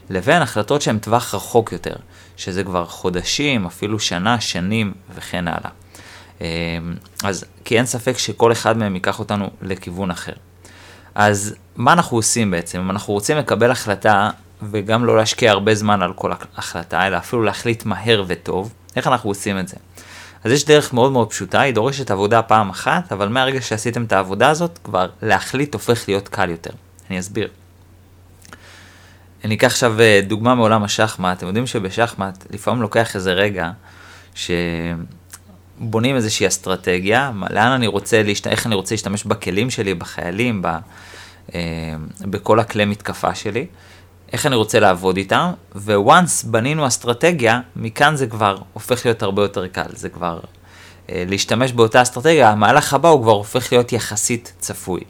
לבין 0.10 0.42
החלטות 0.42 0.82
שהן 0.82 0.98
טווח 0.98 1.36
רחוק 1.36 1.72
יותר, 1.72 1.96
שזה 2.38 2.64
כבר 2.64 2.86
חודשים, 2.86 3.66
אפילו 3.66 4.00
שנה, 4.00 4.42
שנים 4.42 4.94
וכן 5.16 5.48
הלאה. 5.48 5.70
אמ, 6.42 6.46
אז 7.24 7.46
כי 7.66 7.78
אין 7.78 7.86
ספק 7.86 8.18
שכל 8.18 8.52
אחד 8.52 8.78
מהם 8.78 8.96
ייקח 8.96 9.20
אותנו 9.20 9.50
לכיוון 9.62 10.12
אחר. 10.12 10.34
אז 11.16 11.56
מה 11.76 11.94
אנחנו 11.94 12.18
עושים 12.18 12.52
בעצם? 12.52 12.80
אם 12.80 12.92
אנחנו 12.92 13.14
רוצים 13.14 13.38
לקבל 13.38 13.72
החלטה 13.72 14.30
וגם 14.72 15.06
לא 15.06 15.18
להשקיע 15.18 15.52
הרבה 15.52 15.76
זמן 15.76 16.02
על 16.02 16.14
כל 16.14 16.32
החלטה, 16.58 17.08
אלא 17.08 17.18
אפילו 17.18 17.44
להחליט 17.44 17.86
מהר 17.86 18.24
וטוב, 18.28 18.74
איך 18.96 19.08
אנחנו 19.08 19.30
עושים 19.30 19.60
את 19.60 19.68
זה? 19.68 19.76
אז 20.44 20.52
יש 20.52 20.66
דרך 20.66 20.94
מאוד 20.94 21.12
מאוד 21.12 21.30
פשוטה, 21.30 21.62
היא 21.62 21.74
דורשת 21.74 22.12
עבודה 22.12 22.42
פעם 22.42 22.70
אחת, 22.70 23.12
אבל 23.12 23.28
מהרגע 23.28 23.62
שעשיתם 23.62 24.04
את 24.04 24.12
העבודה 24.12 24.50
הזאת, 24.50 24.80
כבר 24.84 25.10
להחליט 25.22 25.74
הופך 25.74 26.04
להיות 26.08 26.28
קל 26.28 26.50
יותר. 26.50 26.72
אני 27.10 27.20
אסביר. 27.20 27.48
אני 29.44 29.56
אקח 29.56 29.68
עכשיו 29.68 30.00
אה, 30.02 30.22
דוגמה 30.28 30.56
מעולם 30.56 30.84
השחמט, 30.84 31.38
אתם 31.38 31.48
יודעים 31.48 31.68
שבשחמט 31.68 32.46
לפעמים 32.50 32.82
לוקח 32.82 33.16
איזה 33.16 33.34
רגע 33.34 33.72
שבונים 35.84 36.16
איזושהי 36.16 36.48
אסטרטגיה, 36.48 37.32
לאן 37.50 37.72
אני 37.72 37.88
רוצה, 37.88 38.24
להשת... 38.24 38.48
איך 38.48 38.68
אני 38.68 38.76
רוצה 38.76 38.96
להשתמש 38.96 39.24
בכלים 39.24 39.70
שלי, 39.70 39.94
בחיילים, 39.94 40.62
ב... 40.62 40.68
אה, 41.56 41.60
בכל 42.22 42.60
הכלי 42.60 42.86
מתקפה 42.86 43.36
שלי, 43.36 43.66
איך 44.34 44.46
אני 44.46 44.56
רוצה 44.56 44.80
לעבוד 44.80 45.18
איתם, 45.18 45.52
וואנס 45.76 46.44
בנינו 46.44 46.88
אסטרטגיה, 46.88 47.62
מכאן 47.76 48.16
זה 48.16 48.28
כבר 48.28 48.58
הופך 48.74 49.06
להיות 49.06 49.24
הרבה 49.24 49.42
יותר 49.42 49.68
קל, 49.68 49.90
זה 49.90 50.10
כבר 50.10 50.40
אה, 51.10 51.24
להשתמש 51.28 51.72
באותה 51.72 52.02
אסטרטגיה, 52.02 52.50
המהלך 52.50 52.94
הבא 52.94 53.10
הוא 53.10 53.22
כבר 53.22 53.32
הופך 53.32 53.72
להיות 53.72 53.94
יחסית 53.94 54.54
צפוי. 54.60 55.02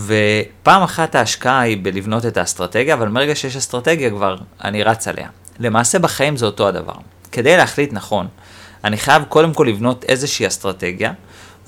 ופעם 0.00 0.82
אחת 0.82 1.14
ההשקעה 1.14 1.60
היא 1.60 1.78
בלבנות 1.82 2.26
את 2.26 2.36
האסטרטגיה, 2.36 2.94
אבל 2.94 3.08
מרגע 3.08 3.34
שיש 3.34 3.56
אסטרטגיה 3.56 4.10
כבר 4.10 4.36
אני 4.64 4.82
רץ 4.82 5.08
עליה. 5.08 5.28
למעשה 5.58 5.98
בחיים 5.98 6.36
זה 6.36 6.46
אותו 6.46 6.68
הדבר. 6.68 6.94
כדי 7.32 7.56
להחליט 7.56 7.92
נכון, 7.92 8.28
אני 8.84 8.96
חייב 8.96 9.22
קודם 9.28 9.54
כל 9.54 9.66
לבנות 9.68 10.04
איזושהי 10.04 10.46
אסטרטגיה, 10.46 11.12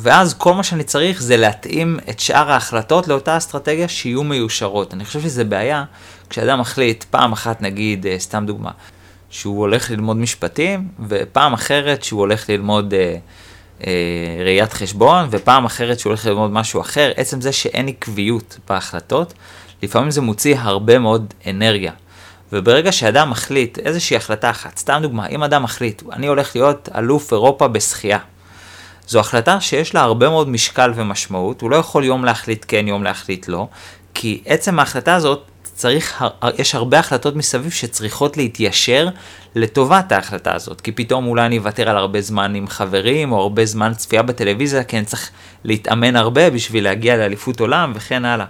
ואז 0.00 0.35
כל 0.35 0.55
מה 0.55 0.62
שאני 0.62 0.85
צריך 0.85 1.23
זה 1.23 1.37
להתאים 1.37 1.99
את 2.11 2.21
שאר 2.21 2.50
ההחלטות 2.50 3.09
לאותה 3.09 3.37
אסטרטגיה 3.37 3.88
שיהיו 3.88 4.25
מיושרות. 4.25 4.95
אני 4.95 5.05
חושב 5.05 5.21
שזה 5.21 5.45
בעיה 5.45 5.85
כשאדם 6.31 6.61
מחליט 6.61 7.05
פעם 7.05 7.33
אחת 7.33 7.62
נגיד, 7.62 8.07
אה, 8.07 8.19
סתם 8.19 8.45
דוגמה, 8.47 8.71
שהוא 9.31 9.59
הולך 9.59 9.90
ללמוד 9.90 10.17
משפטים, 10.17 10.88
ופעם 11.09 11.52
אחרת 11.52 12.05
שהוא 12.05 12.21
הולך 12.21 12.50
ללמוד 12.50 12.95
אה, 12.95 13.17
אה, 13.87 14.45
ראיית 14.45 14.73
חשבון, 14.73 15.29
ופעם 15.31 15.64
אחרת 15.64 15.99
שהוא 15.99 16.11
הולך 16.11 16.26
ללמוד 16.26 16.50
משהו 16.50 16.81
אחר, 16.81 17.12
עצם 17.17 17.40
זה 17.40 17.52
שאין 17.52 17.88
עקביות 17.88 18.59
בהחלטות, 18.69 19.35
לפעמים 19.83 20.11
זה 20.11 20.21
מוציא 20.21 20.57
הרבה 20.59 20.99
מאוד 20.99 21.35
אנרגיה. 21.47 21.93
וברגע 22.52 22.92
שאדם 22.92 23.30
מחליט 23.30 23.78
איזושהי 23.78 24.16
החלטה 24.16 24.50
אחת, 24.50 24.78
סתם 24.78 24.99
דוגמה, 25.02 25.26
אם 25.26 25.42
אדם 25.42 25.62
מחליט, 25.62 26.02
אני 26.12 26.26
הולך 26.26 26.57
להיות 26.57 26.88
אלוף 26.97 27.33
אירופה 27.33 27.69
בשחייה, 27.69 28.19
זו 29.07 29.21
החלטה 29.21 29.61
שיש 29.61 29.95
לה 29.95 30.00
הרבה 30.00 30.28
מאוד 30.28 30.49
משקל 30.49 30.92
ומשמעות, 30.95 31.61
הוא 31.61 31.71
לא 31.71 31.76
יכול 31.76 32.04
יום 32.04 32.25
להחליט 32.25 32.64
כן, 32.69 32.88
יום 32.88 33.04
להחליט 33.04 33.49
לא, 33.49 33.69
כי 34.14 34.42
עצם 34.47 34.78
ההחלטה 34.78 35.14
הזאת 35.14 35.42
צריך, 35.62 36.25
יש 36.59 36.75
הרבה 36.75 36.99
החלטות 36.99 37.37
מסביב 37.37 37.73
שצריכות 37.73 38.37
להתיישר 38.37 39.09
לטובת 39.54 40.12
ההחלטה 40.12 40.54
הזאת, 40.54 40.80
כי 40.80 40.92
פתאום 40.92 41.26
אולי 41.26 41.47
אני 41.47 41.59
אוותר 41.59 41.88
על 41.88 41.97
הרבה 41.97 42.21
זמן 42.21 42.54
עם 42.54 42.69
חברים, 42.69 43.33
או 43.33 43.40
הרבה 43.40 43.64
זמן 43.64 43.95
צפייה 43.95 44.23
בטלוויזיה, 44.23 44.85
כי 44.85 44.97
אני 44.97 45.04
צריך 45.04 45.30
להתאמן 45.64 46.16
הרבה 46.16 46.50
בשביל 46.50 46.85
להגיע 46.85 47.16
לאליפות 47.16 47.61
עולם 47.61 47.92
וכן 47.95 48.25
הלאה. 48.25 48.47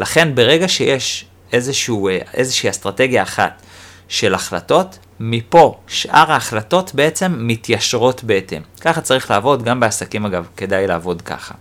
לכן 0.00 0.34
ברגע 0.34 0.68
שיש 0.68 1.24
איזשהו, 1.52 2.08
אה, 2.08 2.18
איזושהי 2.34 2.70
אסטרטגיה 2.70 3.22
אחת 3.22 3.62
של 4.08 4.34
החלטות, 4.34 4.98
מפה 5.20 5.78
שאר 5.86 6.32
ההחלטות 6.32 6.94
בעצם 6.94 7.34
מתיישרות 7.38 8.24
בהתאם. 8.24 8.62
ככה 8.80 9.00
צריך 9.00 9.30
לעבוד, 9.30 9.62
גם 9.62 9.80
בעסקים 9.80 10.26
אגב, 10.26 10.46
כדאי 10.56 10.86
לעבוד 10.86 11.22
ככה. 11.22 11.54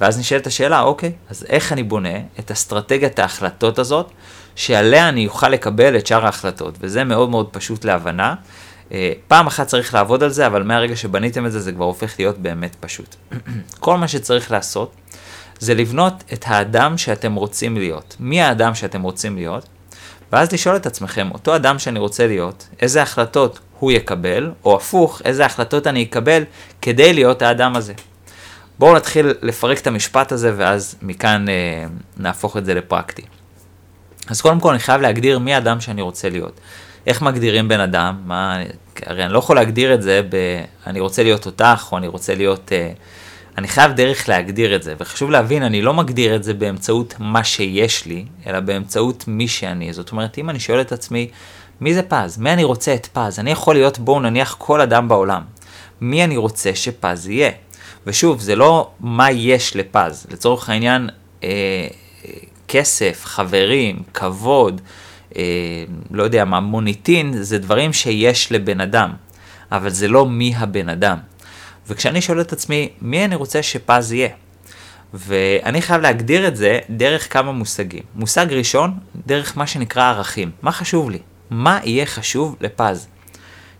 ואז 0.00 0.18
נשאלת 0.18 0.46
השאלה, 0.46 0.80
אוקיי, 0.80 1.12
אז 1.30 1.46
איך 1.48 1.72
אני 1.72 1.82
בונה 1.82 2.18
את 2.38 2.50
אסטרטגיית 2.50 3.18
ההחלטות 3.18 3.78
הזאת, 3.78 4.10
שעליה 4.56 5.08
אני 5.08 5.26
אוכל 5.26 5.48
לקבל 5.48 5.96
את 5.96 6.06
שאר 6.06 6.26
ההחלטות, 6.26 6.74
וזה 6.80 7.04
מאוד 7.04 7.30
מאוד 7.30 7.48
פשוט 7.52 7.84
להבנה. 7.84 8.34
אה, 8.92 9.12
פעם 9.28 9.46
אחת 9.46 9.66
צריך 9.66 9.94
לעבוד 9.94 10.22
על 10.22 10.30
זה, 10.30 10.46
אבל 10.46 10.62
מהרגע 10.62 10.96
שבניתם 10.96 11.46
את 11.46 11.52
זה, 11.52 11.60
זה 11.60 11.72
כבר 11.72 11.84
הופך 11.84 12.14
להיות 12.18 12.38
באמת 12.38 12.76
פשוט. 12.80 13.16
כל 13.80 13.96
מה 13.96 14.08
שצריך 14.08 14.50
לעשות, 14.50 14.94
זה 15.60 15.74
לבנות 15.74 16.24
את 16.32 16.44
האדם 16.46 16.98
שאתם 16.98 17.34
רוצים 17.34 17.76
להיות. 17.76 18.16
מי 18.20 18.42
האדם 18.42 18.74
שאתם 18.74 19.02
רוצים 19.02 19.36
להיות? 19.36 19.68
ואז 20.32 20.52
לשאול 20.52 20.76
את 20.76 20.86
עצמכם, 20.86 21.28
אותו 21.32 21.56
אדם 21.56 21.78
שאני 21.78 21.98
רוצה 21.98 22.26
להיות, 22.26 22.68
איזה 22.80 23.02
החלטות 23.02 23.58
הוא 23.78 23.92
יקבל, 23.92 24.50
או 24.64 24.76
הפוך, 24.76 25.22
איזה 25.24 25.46
החלטות 25.46 25.86
אני 25.86 26.02
אקבל 26.02 26.42
כדי 26.82 27.12
להיות 27.12 27.42
האדם 27.42 27.76
הזה. 27.76 27.92
בואו 28.78 28.96
נתחיל 28.96 29.34
לפרק 29.42 29.78
את 29.78 29.86
המשפט 29.86 30.32
הזה 30.32 30.52
ואז 30.56 30.94
מכאן 31.02 31.48
אה, 31.48 31.84
נהפוך 32.16 32.56
את 32.56 32.64
זה 32.64 32.74
לפרקטי. 32.74 33.22
אז 34.28 34.40
קודם 34.40 34.60
כל 34.60 34.70
אני 34.70 34.78
חייב 34.78 35.00
להגדיר 35.00 35.38
מי 35.38 35.54
האדם 35.54 35.80
שאני 35.80 36.02
רוצה 36.02 36.28
להיות. 36.28 36.60
איך 37.06 37.22
מגדירים 37.22 37.68
בן 37.68 37.80
אדם? 37.80 38.16
מה, 38.24 38.58
הרי 39.06 39.24
אני 39.24 39.32
לא 39.32 39.38
יכול 39.38 39.56
להגדיר 39.56 39.94
את 39.94 40.02
זה 40.02 40.22
ב... 40.28 40.36
אני 40.86 41.00
רוצה 41.00 41.22
להיות 41.22 41.46
אותך, 41.46 41.88
או 41.92 41.98
אני 41.98 42.06
רוצה 42.06 42.34
להיות... 42.34 42.72
אה, 42.72 42.92
אני 43.58 43.68
חייב 43.68 43.92
דרך 43.92 44.28
להגדיר 44.28 44.76
את 44.76 44.82
זה, 44.82 44.94
וחשוב 45.00 45.30
להבין, 45.30 45.62
אני 45.62 45.82
לא 45.82 45.94
מגדיר 45.94 46.36
את 46.36 46.44
זה 46.44 46.54
באמצעות 46.54 47.14
מה 47.18 47.44
שיש 47.44 48.06
לי, 48.06 48.24
אלא 48.46 48.60
באמצעות 48.60 49.24
מי 49.28 49.48
שאני. 49.48 49.92
זאת 49.92 50.12
אומרת, 50.12 50.38
אם 50.38 50.50
אני 50.50 50.60
שואל 50.60 50.80
את 50.80 50.92
עצמי, 50.92 51.28
מי 51.80 51.94
זה 51.94 52.02
פז? 52.02 52.38
מי 52.38 52.52
אני 52.52 52.64
רוצה 52.64 52.94
את 52.94 53.06
פז? 53.12 53.38
אני 53.38 53.50
יכול 53.50 53.74
להיות, 53.74 53.98
בואו 53.98 54.20
נניח, 54.20 54.56
כל 54.58 54.80
אדם 54.80 55.08
בעולם. 55.08 55.42
מי 56.00 56.24
אני 56.24 56.36
רוצה 56.36 56.74
שפז 56.74 57.28
יהיה? 57.28 57.50
ושוב, 58.06 58.40
זה 58.40 58.56
לא 58.56 58.90
מה 59.00 59.30
יש 59.30 59.76
לפז. 59.76 60.26
לצורך 60.30 60.68
העניין, 60.68 61.08
אה, 61.44 61.48
אה, 61.48 62.30
כסף, 62.68 63.20
חברים, 63.24 64.02
כבוד, 64.14 64.80
אה, 65.36 65.42
לא 66.10 66.22
יודע 66.22 66.44
מה, 66.44 66.60
מוניטין, 66.60 67.42
זה 67.42 67.58
דברים 67.58 67.92
שיש 67.92 68.52
לבן 68.52 68.80
אדם, 68.80 69.10
אבל 69.72 69.90
זה 69.90 70.08
לא 70.08 70.26
מי 70.26 70.54
הבן 70.56 70.88
אדם. 70.88 71.18
וכשאני 71.90 72.20
שואל 72.20 72.40
את 72.40 72.52
עצמי, 72.52 72.88
מי 73.00 73.24
אני 73.24 73.34
רוצה 73.34 73.62
שפז 73.62 74.12
יהיה? 74.12 74.28
ואני 75.14 75.82
חייב 75.82 76.00
להגדיר 76.02 76.48
את 76.48 76.56
זה 76.56 76.78
דרך 76.90 77.32
כמה 77.32 77.52
מושגים. 77.52 78.02
מושג 78.14 78.46
ראשון, 78.50 78.98
דרך 79.26 79.56
מה 79.56 79.66
שנקרא 79.66 80.08
ערכים. 80.08 80.50
מה 80.62 80.72
חשוב 80.72 81.10
לי? 81.10 81.18
מה 81.50 81.80
יהיה 81.84 82.06
חשוב 82.06 82.56
לפז? 82.60 83.08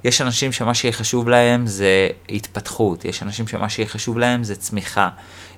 יש 0.04 0.20
אנשים 0.20 0.52
שמה 0.52 0.74
שיהיה 0.74 0.92
חשוב 0.92 1.28
להם 1.28 1.66
זה 1.66 2.08
התפתחות, 2.28 3.04
יש 3.04 3.22
אנשים 3.22 3.48
שמה 3.48 3.68
שיהיה 3.68 3.88
חשוב 3.88 4.18
להם 4.18 4.44
זה 4.44 4.56
צמיחה, 4.56 5.08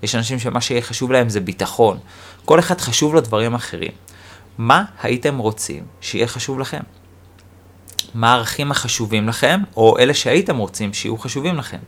יש 0.03 0.15
אנשים 0.15 0.39
שמה 0.39 0.61
שיהיה 0.61 0.83
חשוב 0.83 1.13
להם 1.13 1.29
זה 1.29 1.41
ביטחון. 1.41 1.99
כל 2.45 2.59
אחד 2.59 2.81
חשוב 2.81 3.15
לו 3.15 3.21
דברים 3.21 3.55
אחרים. 3.55 3.93
מה 4.59 4.85
הייתם 5.03 5.39
רוצים 5.39 5.85
שיהיה 6.01 6.27
חשוב 6.27 6.59
לכם? 6.59 6.81
מה 8.15 8.33
הערכים 8.33 8.71
החשובים 8.71 9.29
לכם, 9.29 9.61
או 9.77 9.99
אלה 9.99 10.15
שהייתם 10.15 10.57
רוצים 10.57 10.93
שיהיו 10.93 11.19
חשובים 11.19 11.57
לכם? 11.57 11.79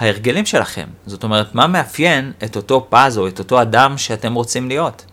ההרגלים 0.00 0.46
שלכם, 0.46 0.86
זאת 1.06 1.24
אומרת, 1.24 1.54
מה 1.54 1.66
מאפיין 1.66 2.32
את 2.44 2.56
אותו 2.56 2.86
פז 2.90 3.18
או 3.18 3.28
את 3.28 3.38
אותו 3.38 3.62
אדם 3.62 3.98
שאתם 3.98 4.34
רוצים 4.34 4.68
להיות? 4.68 5.04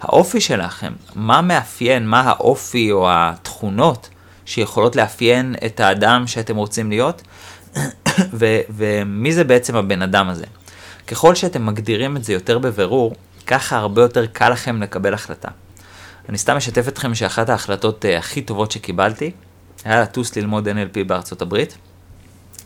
האופי 0.00 0.40
שלכם, 0.40 0.92
מה 1.14 1.40
מאפיין, 1.40 2.06
מה 2.06 2.20
האופי 2.20 2.92
או 2.92 3.06
התכונות 3.10 4.08
שיכולות 4.44 4.96
לאפיין 4.96 5.54
את 5.66 5.80
האדם 5.80 6.26
שאתם 6.26 6.56
רוצים 6.56 6.90
להיות, 6.90 7.22
ו- 8.38 8.60
ומי 8.70 9.32
זה 9.32 9.44
בעצם 9.44 9.76
הבן 9.76 10.02
אדם 10.02 10.28
הזה. 10.28 10.44
ככל 11.06 11.34
שאתם 11.34 11.66
מגדירים 11.66 12.16
את 12.16 12.24
זה 12.24 12.32
יותר 12.32 12.58
בבירור, 12.58 13.14
ככה 13.46 13.76
הרבה 13.76 14.02
יותר 14.02 14.26
קל 14.26 14.48
לכם 14.48 14.82
לקבל 14.82 15.14
החלטה. 15.14 15.48
אני 16.28 16.38
סתם 16.38 16.56
אשתף 16.56 16.88
אתכם 16.88 17.14
שאחת 17.14 17.48
ההחלטות 17.48 18.04
uh, 18.04 18.18
הכי 18.18 18.42
טובות 18.42 18.70
שקיבלתי, 18.72 19.30
היה 19.84 20.02
לטוס 20.02 20.36
ללמוד 20.36 20.68
NLP 20.68 21.04
בארצות 21.06 21.42
הברית, 21.42 21.76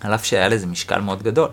על 0.02 0.14
אף 0.14 0.24
שהיה 0.24 0.48
לזה 0.48 0.66
משקל 0.66 1.00
מאוד 1.00 1.22
גדול. 1.22 1.48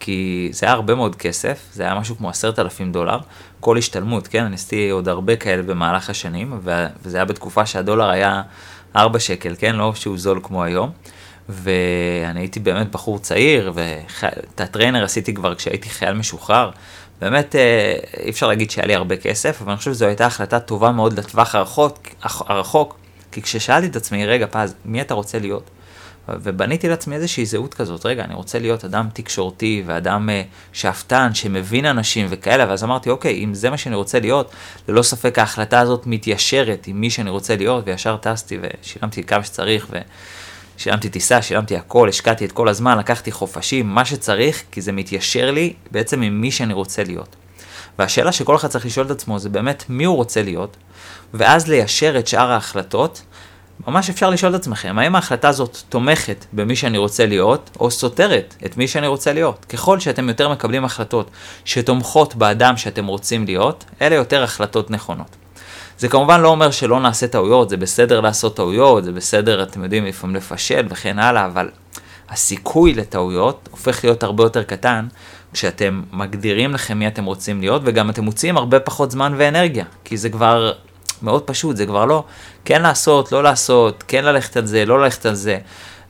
כי 0.00 0.48
זה 0.52 0.66
היה 0.66 0.74
הרבה 0.74 0.94
מאוד 0.94 1.16
כסף, 1.16 1.68
זה 1.72 1.82
היה 1.82 1.94
משהו 1.94 2.16
כמו 2.16 2.28
עשרת 2.28 2.58
אלפים 2.58 2.92
דולר, 2.92 3.18
כל 3.60 3.78
השתלמות, 3.78 4.28
כן? 4.28 4.44
אני 4.44 4.54
עשיתי 4.54 4.90
עוד 4.90 5.08
הרבה 5.08 5.36
כאלה 5.36 5.62
במהלך 5.62 6.10
השנים, 6.10 6.60
וזה 7.02 7.16
היה 7.16 7.24
בתקופה 7.24 7.66
שהדולר 7.66 8.10
היה 8.10 8.42
4 8.96 9.18
שקל, 9.18 9.54
כן? 9.58 9.76
לא 9.76 9.94
שהוא 9.94 10.18
זול 10.18 10.40
כמו 10.42 10.64
היום. 10.64 10.90
ואני 11.48 12.40
הייתי 12.40 12.60
באמת 12.60 12.90
בחור 12.90 13.18
צעיר, 13.18 13.72
ואת 13.74 14.60
הטריינר 14.60 15.04
עשיתי 15.04 15.34
כבר 15.34 15.54
כשהייתי 15.54 15.88
חייל 15.88 16.12
משוחרר. 16.12 16.70
באמת 17.20 17.56
אה, 17.56 17.94
אי 18.24 18.30
אפשר 18.30 18.48
להגיד 18.48 18.70
שהיה 18.70 18.86
לי 18.86 18.94
הרבה 18.94 19.16
כסף, 19.16 19.62
אבל 19.62 19.70
אני 19.70 19.78
חושב 19.78 19.92
שזו 19.92 20.06
הייתה 20.06 20.26
החלטה 20.26 20.60
טובה 20.60 20.90
מאוד 20.92 21.18
לטווח 21.18 21.54
הרחוק, 21.54 21.98
הרחוק 22.22 22.98
כי 23.32 23.42
כששאלתי 23.42 23.86
את 23.86 23.96
עצמי, 23.96 24.26
רגע 24.26 24.46
פז, 24.50 24.74
מי 24.84 25.00
אתה 25.00 25.14
רוצה 25.14 25.38
להיות? 25.38 25.70
ובניתי 26.28 26.88
לעצמי 26.88 27.14
איזושהי 27.14 27.46
זהות 27.46 27.74
כזאת, 27.74 28.06
רגע, 28.06 28.24
אני 28.24 28.34
רוצה 28.34 28.58
להיות 28.58 28.84
אדם 28.84 29.08
תקשורתי 29.12 29.82
ואדם 29.86 30.28
uh, 30.28 30.76
שאפתן, 30.76 31.34
שמבין 31.34 31.86
אנשים 31.86 32.26
וכאלה, 32.30 32.68
ואז 32.68 32.84
אמרתי, 32.84 33.10
אוקיי, 33.10 33.44
אם 33.44 33.54
זה 33.54 33.70
מה 33.70 33.76
שאני 33.76 33.94
רוצה 33.94 34.20
להיות, 34.20 34.52
ללא 34.88 35.02
ספק 35.02 35.38
ההחלטה 35.38 35.80
הזאת 35.80 36.06
מתיישרת 36.06 36.86
עם 36.86 37.00
מי 37.00 37.10
שאני 37.10 37.30
רוצה 37.30 37.56
להיות, 37.56 37.84
וישר 37.86 38.16
טסתי 38.16 38.58
ושילמתי 38.62 39.22
כמה 39.22 39.44
שצריך, 39.44 39.86
ושילמתי 40.76 41.08
טיסה, 41.08 41.42
שילמתי 41.42 41.76
הכל, 41.76 42.08
השקעתי 42.08 42.44
את 42.44 42.52
כל 42.52 42.68
הזמן, 42.68 42.98
לקחתי 42.98 43.32
חופשים, 43.32 43.88
מה 43.88 44.04
שצריך, 44.04 44.62
כי 44.70 44.80
זה 44.80 44.92
מתיישר 44.92 45.50
לי 45.50 45.72
בעצם 45.90 46.22
עם 46.22 46.40
מי 46.40 46.50
שאני 46.50 46.72
רוצה 46.72 47.04
להיות. 47.04 47.36
והשאלה 47.98 48.32
שכל 48.32 48.56
אחד 48.56 48.68
צריך 48.68 48.86
לשאול 48.86 49.06
את 49.06 49.10
עצמו 49.10 49.38
זה 49.38 49.48
באמת 49.48 49.84
מי 49.88 50.04
הוא 50.04 50.16
רוצה 50.16 50.42
להיות, 50.42 50.76
ואז 51.34 51.68
ליישר 51.68 52.18
את 52.18 52.26
שאר 52.26 52.50
ההחלטות 52.50 53.22
ממש 53.86 54.10
אפשר 54.10 54.30
לשאול 54.30 54.54
את 54.54 54.60
עצמכם, 54.60 54.98
האם 54.98 55.14
ההחלטה 55.14 55.48
הזאת 55.48 55.78
תומכת 55.88 56.44
במי 56.52 56.76
שאני 56.76 56.98
רוצה 56.98 57.26
להיות, 57.26 57.70
או 57.80 57.90
סותרת 57.90 58.54
את 58.66 58.76
מי 58.76 58.88
שאני 58.88 59.06
רוצה 59.06 59.32
להיות? 59.32 59.64
ככל 59.64 60.00
שאתם 60.00 60.28
יותר 60.28 60.48
מקבלים 60.48 60.84
החלטות 60.84 61.30
שתומכות 61.64 62.34
באדם 62.34 62.76
שאתם 62.76 63.06
רוצים 63.06 63.44
להיות, 63.44 63.84
אלה 64.02 64.14
יותר 64.14 64.42
החלטות 64.42 64.90
נכונות. 64.90 65.36
זה 65.98 66.08
כמובן 66.08 66.40
לא 66.40 66.48
אומר 66.48 66.70
שלא 66.70 67.00
נעשה 67.00 67.26
טעויות, 67.26 67.68
זה 67.68 67.76
בסדר 67.76 68.20
לעשות 68.20 68.56
טעויות, 68.56 69.04
זה 69.04 69.12
בסדר, 69.12 69.62
אתם 69.62 69.84
יודעים, 69.84 70.04
לפעמים 70.04 70.36
לפשל 70.36 70.86
וכן 70.90 71.18
הלאה, 71.18 71.46
אבל 71.46 71.70
הסיכוי 72.28 72.94
לטעויות 72.94 73.68
הופך 73.70 74.04
להיות 74.04 74.22
הרבה 74.22 74.44
יותר 74.44 74.62
קטן 74.62 75.06
כשאתם 75.52 76.02
מגדירים 76.12 76.74
לכם 76.74 76.98
מי 76.98 77.06
אתם 77.06 77.24
רוצים 77.24 77.60
להיות, 77.60 77.82
וגם 77.84 78.10
אתם 78.10 78.24
מוציאים 78.24 78.56
הרבה 78.56 78.80
פחות 78.80 79.10
זמן 79.10 79.34
ואנרגיה, 79.36 79.84
כי 80.04 80.16
זה 80.16 80.30
כבר 80.30 80.72
מאוד 81.22 81.42
פשוט, 81.42 81.76
זה 81.76 81.86
כבר 81.86 82.04
לא 82.04 82.24
כן 82.64 82.82
לעשות, 82.82 83.32
לא 83.32 83.42
לעשות, 83.42 84.04
כן 84.08 84.24
ללכת 84.24 84.56
על 84.56 84.66
זה, 84.66 84.84
לא 84.84 85.00
ללכת 85.00 85.26
על 85.26 85.34
זה. 85.34 85.58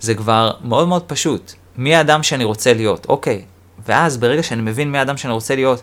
זה 0.00 0.14
כבר 0.14 0.50
מאוד 0.64 0.88
מאוד 0.88 1.02
פשוט. 1.02 1.52
מי 1.76 1.96
האדם 1.96 2.22
שאני 2.22 2.44
רוצה 2.44 2.74
להיות? 2.74 3.06
אוקיי. 3.08 3.44
ואז 3.88 4.16
ברגע 4.16 4.42
שאני 4.42 4.62
מבין 4.62 4.92
מי 4.92 4.98
האדם 4.98 5.16
שאני 5.16 5.32
רוצה 5.32 5.54
להיות, 5.54 5.82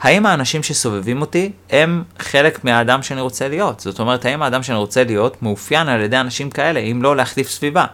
האם 0.00 0.26
האנשים 0.26 0.62
שסובבים 0.62 1.20
אותי 1.20 1.52
הם 1.70 2.04
חלק 2.18 2.64
מהאדם 2.64 3.02
שאני 3.02 3.20
רוצה 3.20 3.48
להיות? 3.48 3.80
זאת 3.80 4.00
אומרת, 4.00 4.24
האם 4.24 4.42
האדם 4.42 4.62
שאני 4.62 4.78
רוצה 4.78 5.04
להיות 5.04 5.42
מאופיין 5.42 5.88
על 5.88 6.00
ידי 6.00 6.16
אנשים 6.16 6.50
כאלה, 6.50 6.80
אם 6.80 7.02
לא 7.02 7.16
להחליף 7.16 7.50
סביבה, 7.50 7.84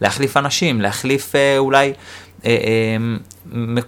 להחליף 0.00 0.36
אנשים, 0.36 0.80
להחליף 0.80 1.34
אה, 1.34 1.58
אולי 1.58 1.92
אה, 2.44 2.50
אה, 2.50 3.16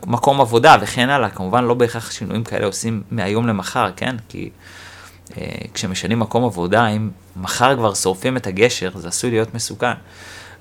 מקום 0.07 0.41
עבודה 0.41 0.77
וכן 0.81 1.09
הלאה. 1.09 1.31
כמובן 1.31 1.65
לא 1.65 1.75
בהכרח 1.75 2.11
שינויים 2.11 2.45
כאלה 2.45 2.67
עושים 2.67 3.03
מהיום 3.11 3.47
למחר, 3.47 3.91
כן? 3.97 4.17
כי 4.29 4.51
כשמשנים 5.75 6.19
מקום 6.19 6.45
עבודה, 6.45 6.87
אם 6.87 7.11
מחר 7.37 7.77
כבר 7.77 7.95
שורפים 7.95 8.37
את 8.37 8.47
הגשר, 8.47 8.91
זה 8.95 9.09
עשוי 9.09 9.31
להיות 9.31 9.55
מסוכן. 9.55 9.93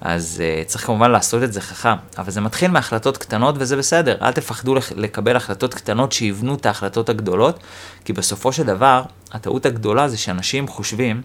אז 0.02 0.44
uh, 0.44 0.68
צריך 0.68 0.86
כמובן 0.86 1.12
לעשות 1.12 1.44
את 1.44 1.54
זה 1.54 1.62
חכם, 1.62 1.96
אבל 2.18 2.32
זה 2.32 2.42
מתחיל 2.42 2.72
מהחלטות 2.72 3.18
קטנות 3.18 3.56
וזה 3.58 3.78
בסדר, 3.78 4.18
אל 4.22 4.32
תפחדו 4.32 4.76
לקבל 4.96 5.36
החלטות 5.36 5.74
קטנות 5.74 6.12
שיבנו 6.12 6.56
את 6.56 6.66
ההחלטות 6.66 7.10
הגדולות, 7.10 7.60
כי 8.06 8.14
בסופו 8.14 8.52
של 8.54 8.64
דבר, 8.64 9.04
הטעות 9.32 9.66
הגדולה 9.66 10.08
זה 10.08 10.18
שאנשים 10.18 10.68
חושבים 10.68 11.22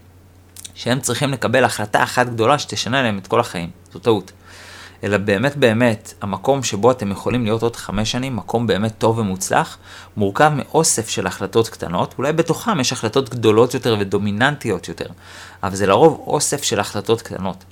שהם 0.74 1.00
צריכים 1.00 1.30
לקבל 1.32 1.64
החלטה 1.64 2.02
אחת 2.02 2.26
גדולה 2.26 2.58
שתשנה 2.58 3.02
להם 3.02 3.18
את 3.18 3.26
כל 3.26 3.40
החיים, 3.40 3.70
זו 3.92 3.98
טעות. 3.98 4.32
אלא 5.04 5.18
באמת 5.18 5.56
באמת, 5.56 6.14
המקום 6.20 6.62
שבו 6.62 6.90
אתם 6.90 7.10
יכולים 7.10 7.44
להיות 7.44 7.62
עוד 7.62 7.76
חמש 7.76 8.12
שנים, 8.12 8.36
מקום 8.36 8.66
באמת 8.66 8.92
טוב 8.98 9.18
ומוצלח, 9.18 9.78
מורכב 10.16 10.52
מאוסף 10.56 11.08
של 11.08 11.26
החלטות 11.26 11.68
קטנות, 11.68 12.14
אולי 12.18 12.32
בתוכם 12.32 12.80
יש 12.80 12.92
החלטות 12.92 13.28
גדולות 13.28 13.74
יותר 13.74 13.96
ודומיננטיות 14.00 14.88
יותר, 14.88 15.06
אבל 15.62 15.74
זה 15.74 15.86
לרוב 15.86 16.24
אוסף 16.26 16.62
של 16.62 16.80
החלטות 16.80 17.22
קטנות. 17.22 17.64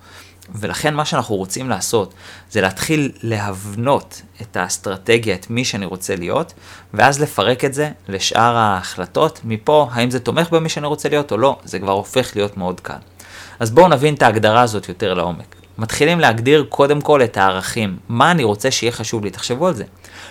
ולכן 0.55 0.95
מה 0.95 1.05
שאנחנו 1.05 1.37
רוצים 1.37 1.71
לעשות 1.71 2.14
זה 2.51 2.61
להתחיל 2.61 3.12
להבנות 3.23 4.23
את 4.43 4.57
האסטרטגיה, 4.57 5.35
את 5.35 5.51
מי 5.51 5.64
שאני 5.64 5.87
רוצה 5.87 6.16
להיות, 6.16 6.53
ואז 6.95 7.21
לפרק 7.21 7.64
את 7.64 7.75
זה 7.75 7.90
לשאר 8.09 8.57
ההחלטות. 8.57 9.40
מפה, 9.45 9.88
האם 9.93 10.11
זה 10.11 10.21
תומך 10.21 10.51
במי 10.51 10.69
שאני 10.69 10.87
רוצה 10.87 11.09
להיות 11.09 11.33
או 11.33 11.38
לא, 11.38 11.59
זה 11.64 11.79
כבר 11.79 11.93
הופך 11.93 12.37
להיות 12.37 12.57
מאוד 12.57 12.81
קל. 12.81 12.99
אז 13.61 13.71
בואו 13.71 13.88
נבין 13.88 14.14
את 14.14 14.23
ההגדרה 14.23 14.62
הזאת 14.62 14.88
יותר 14.88 15.14
לעומק. 15.14 15.60
מתחילים 15.81 16.21
להגדיר 16.21 16.66
קודם 16.69 17.01
כל 17.01 17.23
את 17.23 17.37
הערכים. 17.37 17.99
מה 18.09 18.31
אני 18.31 18.45
רוצה 18.45 18.71
שיהיה 18.71 18.93
חשוב 18.93 19.25
לי? 19.25 19.31
תחשבו 19.31 19.66
על 19.66 19.75
זה. 19.75 19.85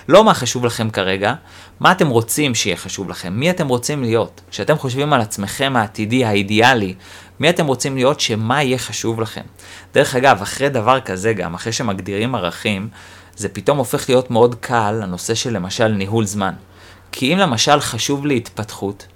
לא 0.08 0.24
מה 0.24 0.34
חשוב 0.34 0.66
לכם 0.66 0.90
כרגע, 0.90 1.34
מה 1.80 1.92
אתם 1.92 2.08
רוצים 2.08 2.56
שיהיה 2.56 2.78
חשוב 2.78 3.10
לכם, 3.10 3.34
מי 3.34 3.50
אתם 3.50 3.68
רוצים 3.68 4.04
להיות. 4.04 4.42
כשאתם 4.52 4.78
חושבים 4.78 5.14
על 5.14 5.22
עצמכם 5.22 5.74
העתידי, 5.76 6.26
האידיאלי, 6.26 6.96
מי 7.40 7.50
אתם 7.50 7.66
רוצים 7.66 7.96
להיות, 7.96 8.20
שמה 8.20 8.64
יהיה 8.64 8.78
חשוב 8.78 9.22
לכם. 9.22 9.42
דרך 9.94 10.16
אגב, 10.16 10.42
אחרי 10.42 10.70
דבר 10.70 11.00
כזה 11.00 11.34
גם, 11.34 11.54
אחרי 11.54 11.72
שמגדירים 11.74 12.36
ערכים, 12.36 12.90
זה 13.36 13.50
פתאום 13.50 13.78
הופך 13.78 14.10
להיות 14.10 14.32
מאוד 14.32 14.56
קל, 14.56 15.00
הנושא 15.04 15.36
של 15.36 15.54
למשל 15.54 15.88
ניהול 15.88 16.26
זמן. 16.26 16.54
כי 17.12 17.34
אם 17.34 17.38
למשל 17.38 17.80
חשוב 17.80 18.26
לי 18.26 18.38
התפתחות, 18.38 19.08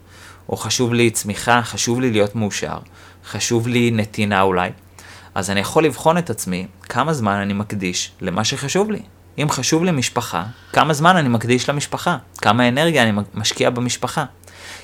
או 0.50 0.58
חשוב 0.58 0.94
לי 0.94 1.10
צמיחה, 1.10 1.62
חשוב 1.64 2.02
לי 2.02 2.12
להיות 2.12 2.36
מאושר, 2.36 2.78
חשוב 3.26 3.68
לי 3.68 3.92
נתינה 3.92 4.42
אולי, 4.42 4.70
אז 5.36 5.50
אני 5.50 5.60
יכול 5.60 5.86
לבחון 5.86 6.18
את 6.18 6.30
עצמי 6.30 6.68
כמה 6.82 7.14
זמן 7.14 7.36
אני 7.36 7.54
מקדיש 7.54 8.12
למה 8.22 8.44
שחשוב 8.44 8.92
לי. 8.92 9.00
אם 9.38 9.50
חשוב 9.50 9.84
לי 9.84 9.92
משפחה, 9.92 10.44
כמה 10.74 10.94
זמן 10.94 11.18
אני 11.18 11.30
מקדיש 11.30 11.70
למשפחה? 11.70 12.18
כמה 12.38 12.68
אנרגיה 12.68 13.04
אני 13.04 13.22
משקיע 13.34 13.70
במשפחה? 13.70 14.26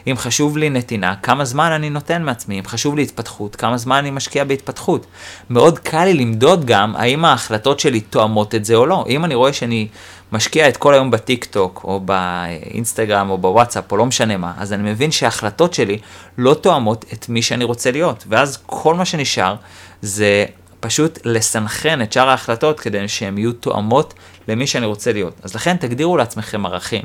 אם 0.07 0.17
חשוב 0.17 0.57
לי 0.57 0.69
נתינה, 0.69 1.15
כמה 1.15 1.45
זמן 1.45 1.71
אני 1.71 1.89
נותן 1.89 2.23
מעצמי, 2.23 2.59
אם 2.59 2.65
חשוב 2.65 2.95
לי 2.95 3.03
התפתחות, 3.03 3.55
כמה 3.55 3.77
זמן 3.77 3.95
אני 3.95 4.11
משקיע 4.11 4.43
בהתפתחות. 4.43 5.05
מאוד 5.49 5.79
קל 5.79 6.05
לי 6.05 6.13
למדוד 6.13 6.65
גם 6.65 6.95
האם 6.95 7.25
ההחלטות 7.25 7.79
שלי 7.79 7.99
תואמות 7.99 8.55
את 8.55 8.65
זה 8.65 8.75
או 8.75 8.85
לא. 8.85 9.05
אם 9.09 9.25
אני 9.25 9.35
רואה 9.35 9.53
שאני 9.53 9.87
משקיע 10.31 10.69
את 10.69 10.77
כל 10.77 10.93
היום 10.93 11.11
בטיק 11.11 11.45
טוק, 11.45 11.81
או 11.83 11.99
באינסטגרם, 11.99 13.29
או 13.29 13.37
בוואטסאפ, 13.37 13.91
או 13.91 13.97
לא 13.97 14.05
משנה 14.05 14.37
מה, 14.37 14.53
אז 14.57 14.73
אני 14.73 14.91
מבין 14.91 15.11
שההחלטות 15.11 15.73
שלי 15.73 15.97
לא 16.37 16.53
תואמות 16.53 17.05
את 17.13 17.29
מי 17.29 17.41
שאני 17.41 17.63
רוצה 17.63 17.91
להיות. 17.91 18.23
ואז 18.29 18.59
כל 18.65 18.95
מה 18.95 19.05
שנשאר 19.05 19.55
זה 20.01 20.45
פשוט 20.79 21.19
לסנכרן 21.25 22.01
את 22.01 22.13
שאר 22.13 22.29
ההחלטות 22.29 22.79
כדי 22.79 23.07
שהן 23.07 23.37
יהיו 23.37 23.53
תואמות 23.53 24.13
למי 24.47 24.67
שאני 24.67 24.85
רוצה 24.85 25.13
להיות. 25.13 25.33
אז 25.43 25.55
לכן 25.55 25.77
תגדירו 25.77 26.17
לעצמכם 26.17 26.65
ערכים. 26.65 27.01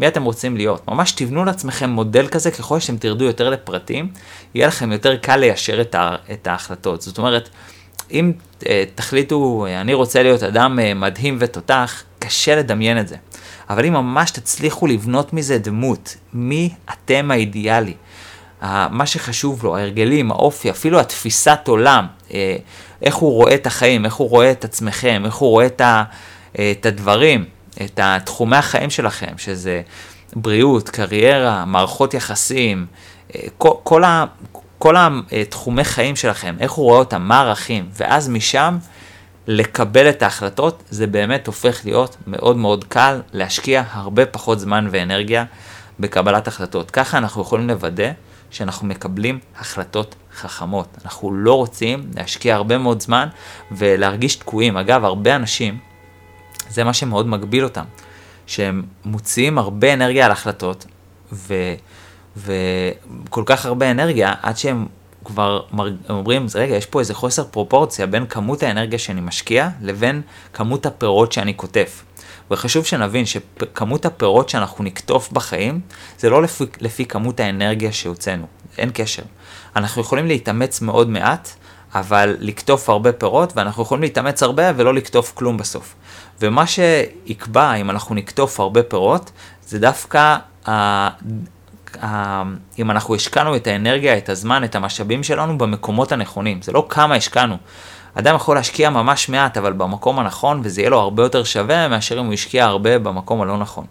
מי 0.00 0.08
אתם 0.08 0.22
רוצים 0.22 0.56
להיות. 0.56 0.88
ממש 0.88 1.12
תבנו 1.12 1.44
לעצמכם 1.44 1.90
מודל 1.90 2.26
כזה, 2.26 2.50
ככל 2.50 2.80
שאתם 2.80 2.96
תרדו 2.96 3.24
יותר 3.24 3.50
לפרטים, 3.50 4.12
יהיה 4.54 4.66
לכם 4.66 4.92
יותר 4.92 5.16
קל 5.16 5.36
ליישר 5.36 5.80
את, 5.80 5.94
ה, 5.94 6.16
את 6.32 6.46
ההחלטות. 6.46 7.02
זאת 7.02 7.18
אומרת, 7.18 7.48
אם 8.10 8.32
uh, 8.60 8.64
תחליטו, 8.94 9.66
אני 9.80 9.94
רוצה 9.94 10.22
להיות 10.22 10.42
אדם 10.42 10.78
uh, 10.78 10.94
מדהים 10.94 11.36
ותותח, 11.40 12.02
קשה 12.20 12.56
לדמיין 12.56 12.98
את 12.98 13.08
זה. 13.08 13.16
אבל 13.70 13.86
אם 13.86 13.92
ממש 13.92 14.30
תצליחו 14.30 14.86
לבנות 14.86 15.32
מזה 15.32 15.58
דמות, 15.58 16.16
מי 16.32 16.70
אתם 16.92 17.30
האידיאלי, 17.30 17.94
מה 18.90 19.06
שחשוב 19.06 19.64
לו, 19.64 19.76
ההרגלים, 19.76 20.30
האופי, 20.30 20.70
אפילו 20.70 21.00
התפיסת 21.00 21.60
עולם, 21.66 22.06
uh, 22.28 22.32
איך 23.02 23.14
הוא 23.14 23.32
רואה 23.32 23.54
את 23.54 23.66
החיים, 23.66 24.04
איך 24.04 24.14
הוא 24.14 24.30
רואה 24.30 24.50
את 24.50 24.64
עצמכם, 24.64 25.22
איך 25.24 25.34
הוא 25.34 25.50
רואה 25.50 25.66
את, 25.66 25.80
ה, 25.80 26.04
uh, 26.54 26.58
את 26.78 26.86
הדברים. 26.86 27.44
את 27.84 28.00
התחומי 28.02 28.56
החיים 28.56 28.90
שלכם, 28.90 29.32
שזה 29.36 29.82
בריאות, 30.36 30.88
קריירה, 30.88 31.64
מערכות 31.64 32.14
יחסים, 32.14 32.86
אה, 33.34 33.40
כל, 33.58 33.72
כל, 33.82 34.02
כל 34.78 34.96
התחומי 35.32 35.84
חיים 35.84 36.16
שלכם, 36.16 36.56
איך 36.60 36.72
הוא 36.72 36.84
רואה 36.84 36.98
אותם, 36.98 37.22
מה 37.22 37.40
הערכים, 37.40 37.88
ואז 37.96 38.28
משם 38.28 38.78
לקבל 39.46 40.08
את 40.10 40.22
ההחלטות, 40.22 40.82
זה 40.90 41.06
באמת 41.06 41.46
הופך 41.46 41.80
להיות 41.84 42.16
מאוד 42.26 42.56
מאוד 42.56 42.84
קל 42.84 43.20
להשקיע 43.32 43.82
הרבה 43.92 44.26
פחות 44.26 44.60
זמן 44.60 44.88
ואנרגיה 44.90 45.44
בקבלת 46.00 46.48
החלטות. 46.48 46.90
ככה 46.90 47.18
אנחנו 47.18 47.42
יכולים 47.42 47.68
לוודא 47.68 48.10
שאנחנו 48.50 48.86
מקבלים 48.86 49.38
החלטות 49.56 50.14
חכמות. 50.36 50.98
אנחנו 51.04 51.32
לא 51.32 51.54
רוצים 51.54 52.10
להשקיע 52.16 52.54
הרבה 52.54 52.78
מאוד 52.78 53.00
זמן 53.00 53.28
ולהרגיש 53.72 54.36
תקועים. 54.36 54.76
אגב, 54.76 55.04
הרבה 55.04 55.36
אנשים, 55.36 55.78
זה 56.68 56.84
מה 56.84 56.92
שמאוד 56.92 57.26
מגביל 57.26 57.64
אותם, 57.64 57.84
שהם 58.46 58.82
מוציאים 59.04 59.58
הרבה 59.58 59.92
אנרגיה 59.92 60.26
על 60.26 60.32
החלטות, 60.32 60.86
ו, 61.32 61.54
וכל 62.36 63.42
כך 63.46 63.66
הרבה 63.66 63.90
אנרגיה, 63.90 64.34
עד 64.42 64.56
שהם 64.56 64.86
כבר 65.24 65.60
מר... 65.72 65.88
אומרים, 66.10 66.46
רגע, 66.54 66.76
יש 66.76 66.86
פה 66.86 67.00
איזה 67.00 67.14
חוסר 67.14 67.44
פרופורציה 67.44 68.06
בין 68.06 68.26
כמות 68.26 68.62
האנרגיה 68.62 68.98
שאני 68.98 69.20
משקיע 69.20 69.68
לבין 69.82 70.22
כמות 70.52 70.86
הפירות 70.86 71.32
שאני 71.32 71.52
קוטף. 71.52 72.02
וחשוב 72.50 72.84
שנבין 72.84 73.26
שכמות 73.26 74.06
הפירות 74.06 74.48
שאנחנו 74.48 74.84
נקטוף 74.84 75.32
בחיים, 75.32 75.80
זה 76.18 76.30
לא 76.30 76.42
לפי, 76.42 76.64
לפי 76.80 77.04
כמות 77.04 77.40
האנרגיה 77.40 77.92
שהוצאנו, 77.92 78.46
אין 78.78 78.90
קשר. 78.94 79.22
אנחנו 79.76 80.02
יכולים 80.02 80.26
להתאמץ 80.26 80.80
מאוד 80.80 81.08
מעט, 81.08 81.48
אבל 81.94 82.36
לקטוף 82.40 82.88
הרבה 82.88 83.12
פירות, 83.12 83.52
ואנחנו 83.56 83.82
יכולים 83.82 84.02
להתאמץ 84.02 84.42
הרבה 84.42 84.72
ולא 84.76 84.94
לקטוף 84.94 85.32
כלום 85.34 85.56
בסוף. 85.56 85.94
ומה 86.40 86.64
שיקבע 86.66 87.74
אם 87.74 87.90
אנחנו 87.90 88.14
נקטוף 88.14 88.60
הרבה 88.60 88.82
פירות, 88.82 89.30
זה 89.66 89.78
דווקא. 89.78 90.36
אם 92.78 92.90
אנחנו 92.90 93.14
השקענו 93.14 93.56
את 93.56 93.66
האנרגיה, 93.66 94.18
את 94.18 94.28
הזמן, 94.28 94.64
את 94.64 94.74
המשאבים 94.74 95.22
שלנו 95.22 95.58
במקומות 95.58 96.12
הנכונים. 96.12 96.62
זה 96.62 96.72
לא 96.72 96.86
כמה 96.88 97.14
השקענו. 97.14 97.56
אדם 98.14 98.36
יכול 98.36 98.56
להשקיע 98.56 98.90
ממש 98.90 99.28
מעט, 99.28 99.56
אבל 99.56 99.72
במקום 99.72 100.18
הנכון, 100.18 100.60
וזה 100.64 100.80
יהיה 100.80 100.90
לו 100.90 101.00
הרבה 101.00 101.22
יותר 101.22 101.44
שווה 101.44 101.88
מאשר 101.88 102.20
אם 102.20 102.24
הוא 102.24 102.34
השקיע 102.34 102.64
הרבה 102.64 102.98
במקום 102.98 103.42
הלא 103.42 103.58
נכון. 103.58 103.84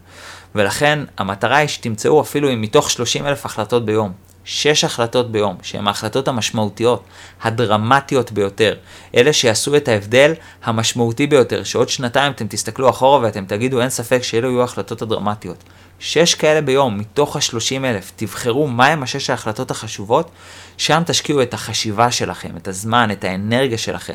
ולכן 0.56 1.00
המטרה 1.18 1.58
היא 1.58 1.68
שתמצאו 1.68 2.22
אפילו 2.22 2.54
אם 2.54 2.62
מתוך 2.62 2.92
30 2.92 3.28
אלף 3.28 3.46
החלטות 3.46 3.86
ביום, 3.86 4.12
שש 4.44 4.84
החלטות 4.84 5.32
ביום, 5.32 5.58
שהן 5.62 5.88
ההחלטות 5.88 6.28
המשמעותיות, 6.28 7.04
הדרמטיות 7.42 8.32
ביותר, 8.32 8.76
אלה 9.16 9.34
שיעשו 9.34 9.76
את 9.76 9.88
ההבדל 9.88 10.34
המשמעותי 10.64 11.28
ביותר, 11.28 11.64
שעוד 11.64 11.90
שנתיים 11.90 12.32
אתם 12.32 12.48
תסתכלו 12.48 12.90
אחורה 12.90 13.20
ואתם 13.20 13.46
תגידו 13.46 13.82
אין 13.82 13.90
ספק 13.90 14.24
שאלו 14.24 14.50
יהיו 14.50 14.62
ההחלטות 14.62 15.02
הדרמטיות. 15.02 15.64
שש 16.00 16.36
כאלה 16.36 16.62
ביום 16.62 16.98
מתוך 16.98 17.36
השלושים 17.36 17.86
אלף, 17.86 18.12
תבחרו 18.16 18.68
מהם 18.68 19.04
השש 19.04 19.30
ההחלטות 19.30 19.72
החשובות, 19.72 20.32
שם 20.78 21.02
תשקיעו 21.06 21.42
את 21.42 21.54
החשיבה 21.54 22.12
שלכם, 22.12 22.58
את 22.58 22.68
הזמן, 22.68 23.12
את 23.12 23.24
האנרגיה 23.24 23.78
שלכם. 23.78 24.14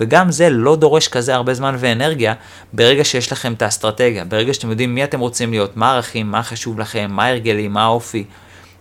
וגם 0.00 0.30
זה 0.30 0.50
לא 0.50 0.76
דורש 0.76 1.08
כזה 1.08 1.34
הרבה 1.34 1.54
זמן 1.54 1.76
ואנרגיה 1.78 2.34
ברגע 2.72 3.04
שיש 3.04 3.32
לכם 3.32 3.52
את 3.52 3.62
האסטרטגיה, 3.62 4.24
ברגע 4.24 4.54
שאתם 4.54 4.70
יודעים 4.70 4.94
מי 4.94 5.04
אתם 5.04 5.20
רוצים 5.20 5.50
להיות, 5.50 5.76
מה 5.76 5.90
הערכים, 5.90 6.30
מה 6.30 6.42
חשוב 6.42 6.78
לכם, 6.78 7.10
מה 7.10 7.26
הרגלים, 7.26 7.72
מה 7.72 7.82
האופי. 7.82 8.24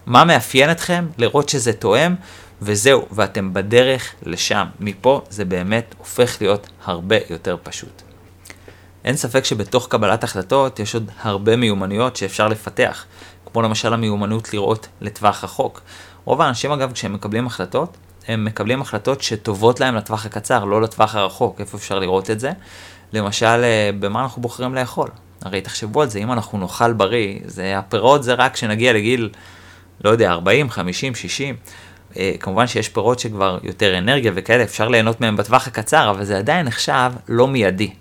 מה 0.06 0.26
מאפיין 0.26 0.72
אתכם, 0.72 1.06
לראות 1.18 1.50
שזה 1.50 1.74
תואם, 1.74 2.16
וזהו, 2.62 3.08
ואתם 3.12 3.54
בדרך 3.54 4.14
לשם. 4.24 4.66
מפה 4.80 5.22
זה 5.30 5.46
באמת 5.46 5.96
הופך 5.98 6.38
להיות 6.42 6.68
הרבה 6.86 7.16
יותר 7.30 7.58
פשוט. 7.64 8.07
אין 9.06 9.16
ספק 9.16 9.46
שבתוך 9.46 9.88
קבלת 9.88 10.24
החלטות 10.24 10.80
יש 10.80 10.94
עוד 10.94 11.12
הרבה 11.22 11.56
מיומנויות 11.56 12.16
שאפשר 12.16 12.48
לפתח, 12.48 13.06
כמו 13.46 13.62
למשל 13.62 13.94
המיומנות 13.94 14.54
לראות 14.54 14.88
לטווח 15.02 15.44
רחוק. 15.44 15.82
רוב 16.26 16.42
האנשים 16.42 16.72
אגב 16.72 16.92
כשהם 16.92 17.14
מקבלים 17.14 17.48
החלטות, 17.48 17.98
הם 18.28 18.46
מקבלים 18.46 18.82
החלטות 18.82 19.22
שטובות 19.22 19.80
להם 19.80 19.96
לטווח 19.96 20.26
הקצר, 20.26 20.64
לא 20.64 20.82
לטווח 20.82 21.16
הרחוק, 21.16 21.62
איפה 21.62 21.78
אפשר 21.78 22.00
לראות 22.00 22.30
את 22.30 22.40
זה? 22.40 22.52
למשל, 23.14 23.46
אה, 23.64 23.90
במה 24.00 24.22
אנחנו 24.22 24.42
בוחרים 24.42 24.76
לאכול. 24.76 25.10
הרי 25.42 25.62
תחשבו 25.62 26.02
על 26.02 26.10
זה, 26.10 26.20
אם 26.20 26.32
אנחנו 26.32 26.58
נאכל 26.58 26.94
בריא, 26.94 27.40
זה, 27.46 27.78
הפירות 27.78 28.24
זה 28.24 28.34
רק 28.34 28.54
כשנגיע 28.54 28.94
לגיל 28.94 29.30
לא 30.04 30.10
יודע, 30.10 30.32
40, 30.32 30.70
50, 30.70 31.16
60. 31.16 31.56
כמובן 32.40 32.68
שיש 32.68 32.90
פירות 32.90 33.20
שכבר 33.20 33.58
יותר 33.64 33.98
אנרגיה 33.98 34.32
וכאלה, 34.36 34.64
אפשר 34.64 34.88
ליהנות 34.88 35.22
מהם 35.22 35.36
בטווח 35.36 35.68
הקצר, 35.68 36.10
אבל 36.10 36.24
זה 36.24 36.38
עדיין 36.38 36.66
נחשב 36.66 37.12
לא 37.28 37.48
מיידי. 37.48 37.94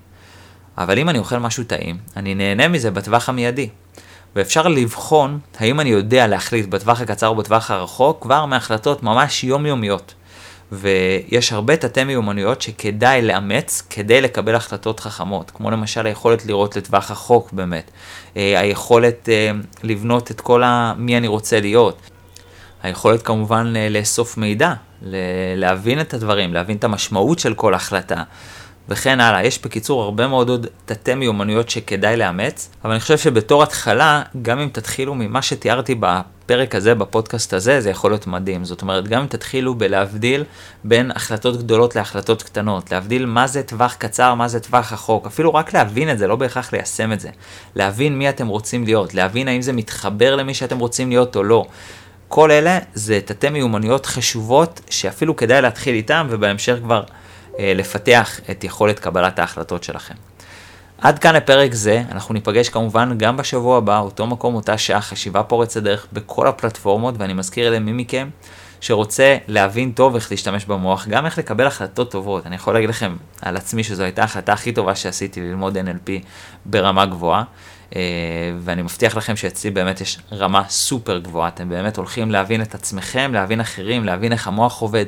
אבל 0.79 0.99
אם 0.99 1.09
אני 1.09 1.19
אוכל 1.19 1.39
משהו 1.39 1.65
טעים, 1.65 1.97
אני 2.17 2.35
נהנה 2.35 2.69
מזה 2.69 2.91
בטווח 2.91 3.29
המיידי. 3.29 3.69
ואפשר 4.37 4.69
לבחון 4.69 5.39
האם 5.59 5.81
אני 5.81 5.91
יודע 5.91 6.27
להחליט 6.27 6.67
בטווח 6.67 7.01
הקצר 7.01 7.29
או 7.29 7.35
בטווח 7.35 7.71
הרחוק 7.71 8.23
כבר 8.23 8.47
מהחלטות 8.47 9.03
ממש 9.03 9.45
יומיומיות. 9.45 10.15
ויש 10.73 11.53
הרבה 11.53 11.77
תתי 11.77 12.05
מיומנויות 12.05 12.63
שכדאי 12.63 13.23
לאמץ 13.23 13.83
כדי 13.91 14.21
לקבל 14.21 14.55
החלטות 14.55 15.01
חכמות, 15.01 15.51
כמו 15.51 15.71
למשל 15.71 16.07
היכולת 16.07 16.47
לראות 16.47 16.77
לטווח 16.77 17.11
רחוק 17.11 17.53
באמת, 17.53 17.91
אה, 18.37 18.61
היכולת 18.61 19.29
אה, 19.29 19.51
לבנות 19.83 20.31
את 20.31 20.41
כל 20.41 20.63
ה... 20.63 20.95
מי 20.97 21.17
אני 21.17 21.27
רוצה 21.27 21.61
להיות, 21.61 22.11
היכולת 22.83 23.23
כמובן 23.23 23.73
אה, 23.77 23.89
לאסוף 23.89 24.37
מידע, 24.37 24.73
להבין 25.57 26.01
את 26.01 26.15
הדברים, 26.15 26.55
להבין 26.55 26.77
את 26.77 26.85
המשמעות 26.85 27.39
של 27.39 27.55
כל 27.55 27.75
החלטה. 27.75 28.23
וכן 28.89 29.21
הלאה. 29.21 29.45
יש 29.45 29.63
בקיצור 29.63 30.03
הרבה 30.03 30.29
מאוד 30.29 30.49
עוד 30.49 30.67
תתי 30.85 31.15
מיומנויות 31.15 31.71
שכדאי 31.71 32.17
לאמץ, 32.17 32.71
אבל 32.85 32.91
אני 32.91 33.01
חושב 33.01 33.19
שבתור 33.19 33.63
התחלה, 33.63 34.23
גם 34.43 34.59
אם 34.59 34.69
תתחילו 34.73 35.15
ממה 35.15 35.43
שתיארתי 35.43 35.95
בפרק 36.01 36.75
הזה, 36.75 36.95
בפודקאסט 36.95 37.53
הזה, 37.53 37.81
זה 37.81 37.91
יכול 37.91 38.11
להיות 38.11 38.27
מדהים. 38.27 38.65
זאת 38.65 38.83
אומרת, 38.83 39.09
גם 39.09 39.21
אם 39.21 39.27
תתחילו 39.27 39.75
בלהבדיל 39.75 40.45
בין 40.85 41.11
החלטות 41.11 41.57
גדולות 41.57 41.97
להחלטות 41.97 42.43
קטנות, 42.43 42.93
להבדיל 42.93 43.27
מה 43.27 43.47
זה 43.47 43.63
טווח 43.63 43.95
קצר, 43.95 44.35
מה 44.35 44.49
זה 44.49 44.61
טווח 44.61 44.93
רחוק, 44.93 45.27
אפילו 45.27 45.55
רק 45.55 45.75
להבין 45.75 46.11
את 46.11 46.19
זה, 46.19 46.27
לא 46.27 46.37
בהכרח 46.37 46.73
ליישם 46.73 47.13
את 47.13 47.21
זה. 47.21 47.29
להבין 47.75 48.19
מי 48.19 48.29
אתם 48.29 48.47
רוצים 48.47 48.85
להיות, 48.85 49.15
להבין 49.15 49.49
האם 49.49 49.63
זה 49.63 49.73
מתחבר 49.73 50.37
למי 50.37 50.55
שאתם 50.55 50.79
רוצים 50.79 51.09
להיות 51.09 51.37
או 51.37 51.43
לא. 51.43 51.65
כל 52.29 52.51
אלה 52.51 52.79
זה 52.95 53.21
תתי 53.25 53.49
מיומנויות 53.49 54.07
חשובות 54.07 54.81
שאפילו 54.91 55.37
כדאי 55.37 55.63
להתחיל 55.63 55.95
איתם 55.95 56.27
ובהמשך 56.31 56.77
כבר 56.83 57.03
לפתח 57.59 58.41
את 58.51 58.65
יכולת 58.65 58.99
קבלת 58.99 59.39
ההחלטות 59.39 59.85
שלכם. 59.85 60.15
עד 60.99 61.19
כאן 61.19 61.35
לפרק 61.35 61.75
זה, 61.75 62.03
אנחנו 62.11 62.35
ניפגש 62.35 62.69
כמובן 62.69 63.19
גם 63.19 63.37
בשבוע 63.37 63.79
הבא, 63.79 63.99
אותו 63.99 64.27
מקום, 64.27 64.55
אותה 64.55 64.79
שעה, 64.79 65.01
חשיבה 65.01 65.43
פורצת 65.43 65.83
דרך 65.83 66.07
בכל 66.13 66.47
הפלטפורמות, 66.47 67.15
ואני 67.19 67.33
מזכיר 67.33 67.71
למי 67.71 67.93
מכם 67.93 68.29
שרוצה 68.81 69.37
להבין 69.49 69.93
טוב 69.93 70.15
איך 70.15 70.31
להשתמש 70.31 70.65
במוח, 70.65 71.09
גם 71.09 71.27
איך 71.27 71.39
לקבל 71.39 71.67
החלטות 71.67 72.11
טובות. 72.11 72.47
אני 72.47 72.55
יכול 72.55 72.75
להגיד 72.75 72.89
לכם 72.89 73.17
על 73.43 73.57
עצמי 73.57 73.85
שזו 73.85 74.03
הייתה 74.03 74.23
ההחלטה 74.23 74.53
הכי 74.53 74.73
טובה 74.73 74.95
שעשיתי 74.95 75.41
ללמוד 75.41 75.77
NLP 75.77 76.11
ברמה 76.65 77.07
גבוהה, 77.07 77.43
אה, 77.97 78.01
ואני 78.61 78.83
מבטיח 78.83 79.17
לכם 79.17 79.37
שאצלי 79.37 79.71
באמת 79.71 80.01
יש 80.01 80.19
רמה 80.33 80.63
סופר 80.69 81.19
גבוהה, 81.19 81.49
אתם 81.49 81.69
באמת 81.69 81.97
הולכים 81.97 82.31
להבין 82.31 82.63
את 82.63 82.75
עצמכם, 82.75 83.31
להבין 83.35 83.61
אחרים, 83.61 84.05
להבין 84.05 84.33
איך 84.33 84.49
המוח 84.49 84.81
עובד. 84.81 85.07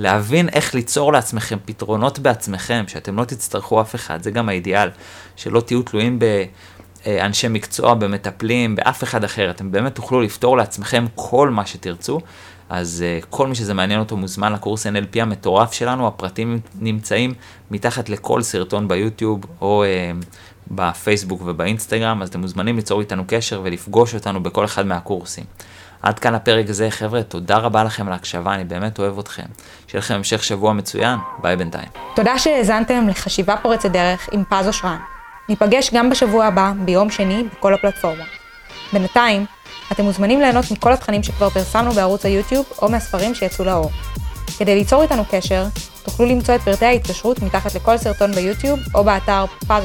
להבין 0.00 0.48
איך 0.48 0.74
ליצור 0.74 1.12
לעצמכם 1.12 1.58
פתרונות 1.64 2.18
בעצמכם, 2.18 2.84
שאתם 2.88 3.16
לא 3.16 3.24
תצטרכו 3.24 3.80
אף 3.80 3.94
אחד, 3.94 4.22
זה 4.22 4.30
גם 4.30 4.48
האידיאל, 4.48 4.88
שלא 5.36 5.60
תהיו 5.60 5.82
תלויים 5.82 6.18
אה, 7.06 7.26
אנשי 7.26 7.48
מקצוע 7.48 7.94
במטפלים, 7.94 8.76
באף 8.76 9.04
אחד 9.04 9.24
אחר, 9.24 9.50
אתם 9.50 9.70
באמת 9.70 9.94
תוכלו 9.94 10.20
לפתור 10.20 10.56
לעצמכם 10.56 11.04
כל 11.14 11.50
מה 11.50 11.66
שתרצו. 11.66 12.20
אז 12.68 13.04
uh, 13.22 13.26
כל 13.30 13.46
מי 13.46 13.54
שזה 13.54 13.74
מעניין 13.74 14.00
אותו 14.00 14.16
מוזמן 14.16 14.52
לקורס 14.52 14.86
NLP 14.86 15.22
המטורף 15.22 15.72
שלנו, 15.72 16.06
הפרטים 16.06 16.60
נמצאים 16.80 17.34
מתחת 17.70 18.08
לכל 18.08 18.42
סרטון 18.42 18.88
ביוטיוב 18.88 19.40
או 19.60 19.84
uh, 19.84 20.26
בפייסבוק 20.70 21.42
ובאינסטגרם, 21.44 22.22
אז 22.22 22.28
אתם 22.28 22.40
מוזמנים 22.40 22.76
ליצור 22.76 23.00
איתנו 23.00 23.24
קשר 23.26 23.60
ולפגוש 23.64 24.14
אותנו 24.14 24.42
בכל 24.42 24.64
אחד 24.64 24.86
מהקורסים. 24.86 25.44
עד 26.02 26.18
כאן 26.18 26.34
הפרק 26.34 26.68
הזה, 26.68 26.90
חבר'ה, 26.90 27.22
תודה 27.22 27.56
רבה 27.56 27.84
לכם 27.84 28.06
על 28.06 28.12
ההקשבה, 28.12 28.54
אני 28.54 28.64
באמת 28.64 28.98
אוהב 28.98 29.18
אתכם. 29.18 29.42
שיהיה 29.86 29.98
לכם 30.00 30.14
המשך 30.14 30.44
שבוע 30.44 30.72
מצוין, 30.72 31.18
ביי 31.42 31.56
בינתיים. 31.56 31.88
תודה 32.16 32.38
שהאזנתם 32.38 33.08
לחשיבה 33.08 33.56
פורצת 33.62 33.90
דרך 33.90 34.28
עם 34.32 34.44
פז 34.44 34.66
אושרן. 34.66 34.98
ניפגש 35.48 35.94
גם 35.94 36.10
בשבוע 36.10 36.46
הבא, 36.46 36.72
ביום 36.84 37.10
שני, 37.10 37.44
בכל 37.52 37.74
הפלטפורמות. 37.74 38.26
בינתיים, 38.92 39.46
אתם 39.92 40.04
מוזמנים 40.04 40.40
ליהנות 40.40 40.70
מכל 40.70 40.92
התכנים 40.92 41.22
שכבר 41.22 41.50
פרסמנו 41.50 41.92
בערוץ 41.92 42.24
היוטיוב 42.24 42.66
או 42.82 42.88
מהספרים 42.88 43.34
שיצאו 43.34 43.64
לאור. 43.64 43.90
כדי 44.58 44.74
ליצור 44.74 45.02
איתנו 45.02 45.24
קשר, 45.30 45.64
תוכלו 46.02 46.26
למצוא 46.26 46.54
את 46.54 46.60
פרטי 46.60 46.84
ההתקשרות 46.84 47.42
מתחת 47.42 47.74
לכל 47.74 47.96
סרטון 47.96 48.32
ביוטיוב 48.32 48.80
או 48.94 49.04
באתר 49.04 49.44
פז 49.46 49.84